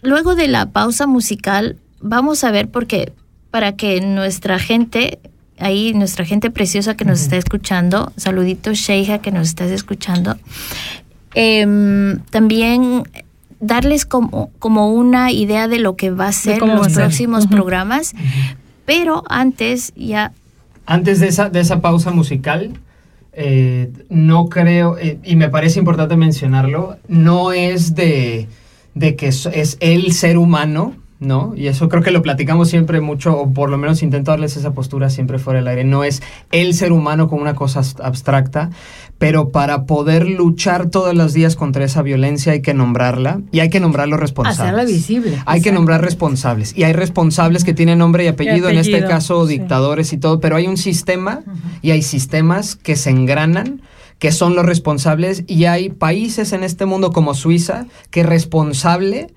[0.01, 3.13] Luego de la pausa musical, vamos a ver, porque
[3.53, 5.19] para que nuestra gente,
[5.59, 10.37] ahí nuestra gente preciosa que nos está escuchando, saludito Sheija que nos estás escuchando,
[11.35, 13.05] em, también
[13.61, 18.15] darles como, como una idea de lo que va a ser los próximos programas,
[18.87, 20.33] pero antes ya...
[20.87, 22.73] Antes de esa, de esa pausa musical,
[23.35, 28.49] eh, no creo, eh, y me parece importante mencionarlo, no es de,
[28.95, 31.55] de que es el ser humano ¿no?
[31.57, 34.73] Y eso creo que lo platicamos siempre mucho, o por lo menos intento darles esa
[34.73, 35.85] postura siempre fuera del aire.
[35.85, 38.71] No es el ser humano como una cosa abstracta,
[39.19, 43.71] pero para poder luchar todos los días contra esa violencia hay que nombrarla y hay
[43.71, 44.61] que nombrar los responsables.
[44.61, 45.43] Hacerla visible.
[45.47, 46.77] Hay que nombrar responsables.
[46.77, 50.57] Y hay responsables que tienen nombre y apellido, en este caso dictadores y todo, pero
[50.57, 51.43] hay un sistema
[51.83, 53.81] y hay sistemas que se engranan
[54.19, 59.35] que son los responsables y hay países en este mundo como Suiza que responsable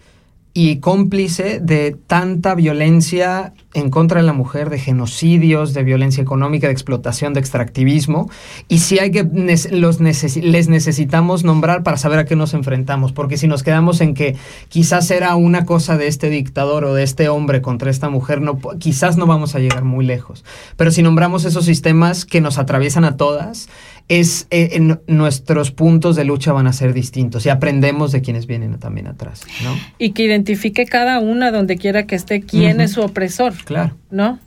[0.58, 6.68] y cómplice de tanta violencia en contra de la mujer, de genocidios, de violencia económica,
[6.68, 8.30] de explotación, de extractivismo.
[8.70, 9.28] Y sí hay que
[9.72, 14.14] los les necesitamos nombrar para saber a qué nos enfrentamos, porque si nos quedamos en
[14.14, 14.38] que
[14.70, 18.58] quizás era una cosa de este dictador o de este hombre contra esta mujer, no,
[18.80, 20.46] quizás no vamos a llegar muy lejos.
[20.78, 23.68] Pero si nombramos esos sistemas que nos atraviesan a todas,
[24.08, 28.46] es eh, en nuestros puntos de lucha van a ser distintos y aprendemos de quienes
[28.46, 29.76] vienen también atrás, ¿no?
[29.98, 33.54] Y que identifique cada una donde quiera que esté quién es su opresor.
[33.66, 33.96] Claro.
[34.12, 34.40] ¿No?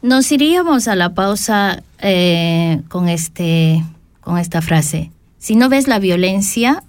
[0.00, 3.84] Nos iríamos a la pausa eh, con este
[4.20, 5.10] con esta frase.
[5.38, 6.82] Si no ves la violencia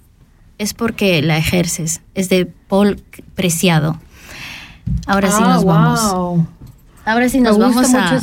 [0.58, 2.00] es porque la ejerces.
[2.14, 3.02] Es de Paul
[3.34, 4.00] Preciado.
[5.06, 6.46] Ahora sí ah, nos vamos.
[7.04, 8.18] Ahora sí nos vamos a,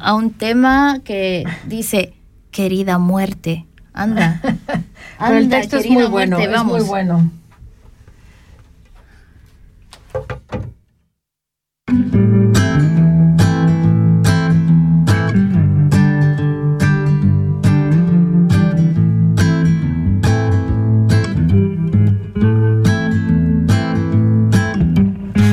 [0.00, 2.12] a un tema que dice
[2.50, 3.66] querida muerte.
[3.92, 4.40] Anda.
[5.18, 7.30] Anda el texto es muy bueno, es muy bueno.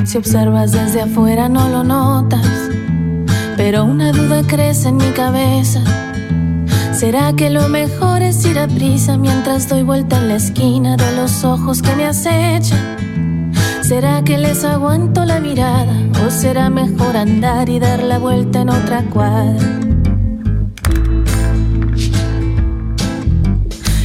[0.06, 2.48] Si observas desde afuera no lo notas,
[3.58, 6.05] pero una duda crece en mi cabeza
[6.98, 11.16] ¿Será que lo mejor es ir a prisa mientras doy vuelta en la esquina de
[11.18, 13.52] los ojos que me acechan?
[13.82, 15.94] ¿Será que les aguanto la mirada
[16.26, 19.60] o será mejor andar y dar la vuelta en otra cuadra?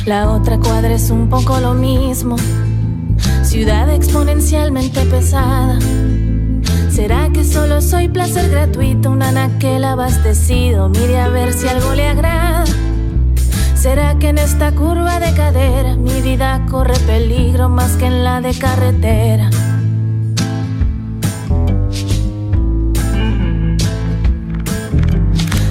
[0.05, 2.35] La otra cuadra es un poco lo mismo,
[3.45, 5.79] ciudad exponencialmente pesada.
[6.91, 10.89] ¿Será que solo soy placer gratuito, un anaquel abastecido?
[10.89, 12.60] Mire a ver si algo le agrada.
[13.81, 18.43] ¿Será que en esta curva de cadera mi vida corre peligro más que en la
[18.43, 19.49] de carretera?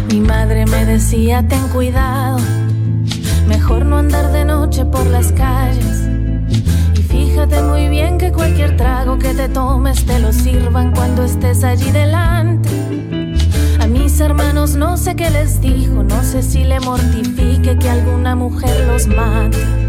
[0.08, 2.40] Mi madre me decía, ten cuidado,
[3.48, 6.10] mejor no andar de noche por las calles
[7.40, 11.90] fíjate muy bien que cualquier trago que te tomes te lo sirvan cuando estés allí
[11.92, 12.79] delante.
[14.22, 19.08] Hermanos no sé qué les dijo, no sé si le mortifique que alguna mujer los
[19.08, 19.89] mate.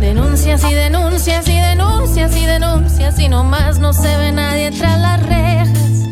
[0.00, 5.22] Denuncias y denuncias y denuncias y denuncias y nomás no se ve nadie tras las
[5.24, 6.08] rejas.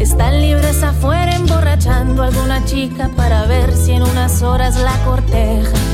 [0.00, 5.93] Están libres afuera emborrachando a alguna chica para ver si en unas horas la corteja.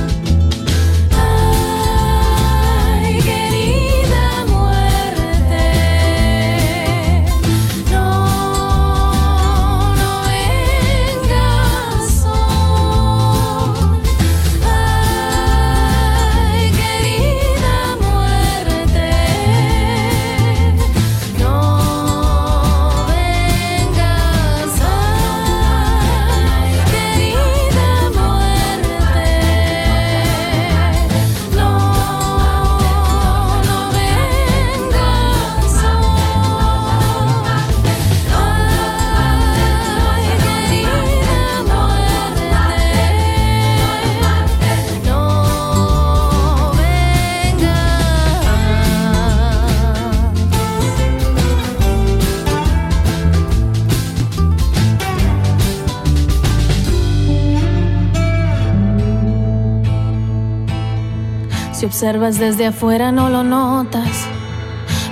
[62.00, 64.24] Observas desde afuera no lo notas,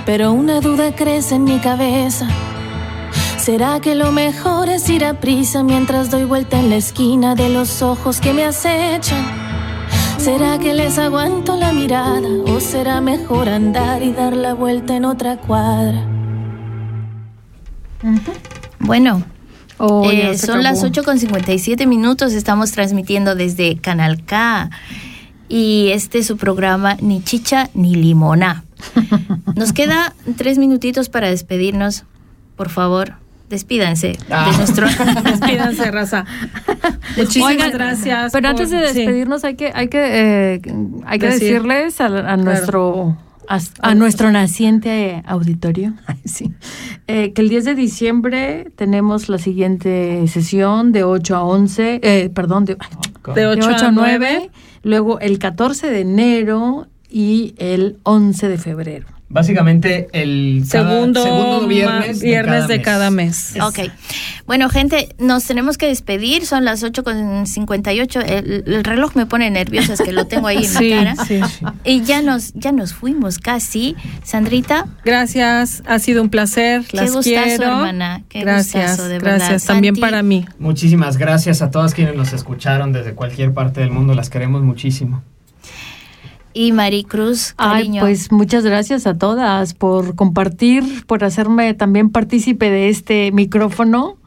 [0.07, 2.27] pero una duda crece en mi cabeza.
[3.37, 7.49] ¿Será que lo mejor es ir a prisa mientras doy vuelta en la esquina de
[7.49, 9.23] los ojos que me acechan?
[10.17, 15.05] ¿Será que les aguanto la mirada o será mejor andar y dar la vuelta en
[15.05, 16.03] otra cuadra?
[18.79, 19.23] Bueno,
[19.81, 20.87] Oh, eh, son las acabó.
[20.87, 22.33] 8 con 57 minutos.
[22.33, 24.69] Estamos transmitiendo desde Canal K.
[25.49, 28.63] Y este es su programa Ni Chicha ni Limona.
[29.55, 32.03] Nos queda tres minutitos para despedirnos.
[32.55, 33.13] Por favor,
[33.49, 34.49] despídanse Ah.
[34.51, 34.87] de nuestro.
[35.23, 36.25] Despídanse, raza.
[37.17, 38.31] Muchísimas Oigan, gracias.
[38.31, 38.95] Pero por- antes de sí.
[38.99, 39.99] despedirnos hay que hay que
[40.55, 40.61] eh,
[41.05, 41.53] hay que Decir.
[41.53, 43.17] decirles a, a nuestro
[43.49, 46.53] a, a nuestro naciente auditorio ay, sí,
[47.07, 52.29] eh, que el 10 de diciembre tenemos la siguiente sesión de 8 a 11, eh,
[52.29, 52.77] perdón, de,
[53.35, 54.51] De 8 a 9.
[54.83, 59.07] luego el 14 de enero y el 11 de febrero.
[59.31, 62.19] Básicamente el cada Segundo, segundo viernes,
[62.67, 63.53] de cada mes.
[63.61, 63.91] Ok.
[64.47, 66.47] Bueno, gente, nos tenemos que despedir.
[66.47, 68.21] Son las 8 con 58.
[68.21, 71.25] El, el reloj me pone nerviosa, es que lo tengo ahí en Sí, la cara.
[71.25, 71.39] sí.
[71.83, 73.95] Y ya nos, ya nos fuimos casi.
[74.23, 76.83] Sandrita, Gracias, ha sido un placer.
[76.87, 77.63] Qué Las gustazo, quiero.
[77.65, 79.37] hermana, qué gracias, gustazo, de verdad.
[79.37, 79.65] gracias.
[79.65, 80.01] También Santi.
[80.01, 80.45] para mí.
[80.57, 84.15] Muchísimas gracias a todas quienes nos escucharon desde cualquier parte del mundo.
[84.15, 85.21] Las queremos muchísimo.
[86.53, 88.01] Y Maricruz, Ay, cariño.
[88.01, 94.17] pues muchas gracias a todas por compartir, por hacerme también partícipe de este micrófono.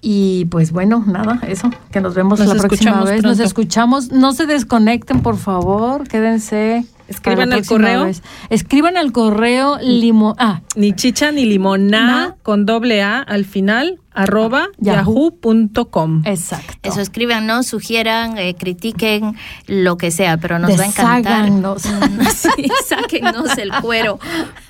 [0.00, 3.22] Y pues bueno, nada, eso, que nos vemos Nos la próxima vez.
[3.22, 6.84] Nos escuchamos, no se desconecten, por favor, quédense.
[7.08, 8.04] Escriban al correo.
[8.04, 8.22] vez.
[8.50, 12.36] Escriban al correo limo, ah, Ni chicha ni limoná Na.
[12.42, 15.30] con doble A al final, arroba Yahoo.
[15.42, 16.22] yahoo.com.
[16.24, 16.74] exacto.
[16.82, 19.36] Eso, escríbanos, sugieran, eh, critiquen,
[19.66, 21.44] lo que sea, pero nos va a encantar.
[21.44, 21.82] Desháganos.
[22.34, 24.18] sí, sáquennos el cuero,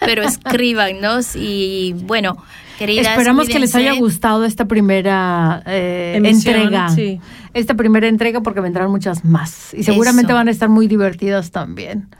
[0.00, 2.36] pero escríbanos y bueno,
[2.78, 3.08] queridas.
[3.08, 6.88] Esperamos que les haya gustado esta primera eh, Emisión, entrega.
[6.90, 7.20] sí.
[7.54, 9.72] Esta primera entrega porque vendrán muchas más.
[9.72, 10.36] Y seguramente Eso.
[10.36, 12.10] van a estar muy divertidas también.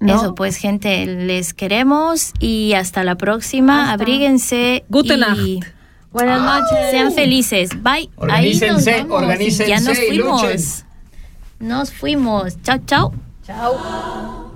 [0.00, 0.16] ¿no?
[0.16, 3.82] Eso, pues, gente, les queremos y hasta la próxima.
[3.82, 3.92] Hasta.
[3.92, 4.84] Abríguense.
[4.90, 5.79] Nacht.
[6.12, 6.90] Buenas noches.
[6.90, 7.70] Sean felices.
[7.82, 8.10] Bye.
[8.16, 9.22] Organícense, Ahí nos vamos.
[9.22, 10.42] organícense Ya nos y fuimos.
[10.42, 10.60] luchen.
[11.60, 12.62] Nos fuimos.
[12.62, 13.12] Chao, chao.
[13.46, 14.50] Chao.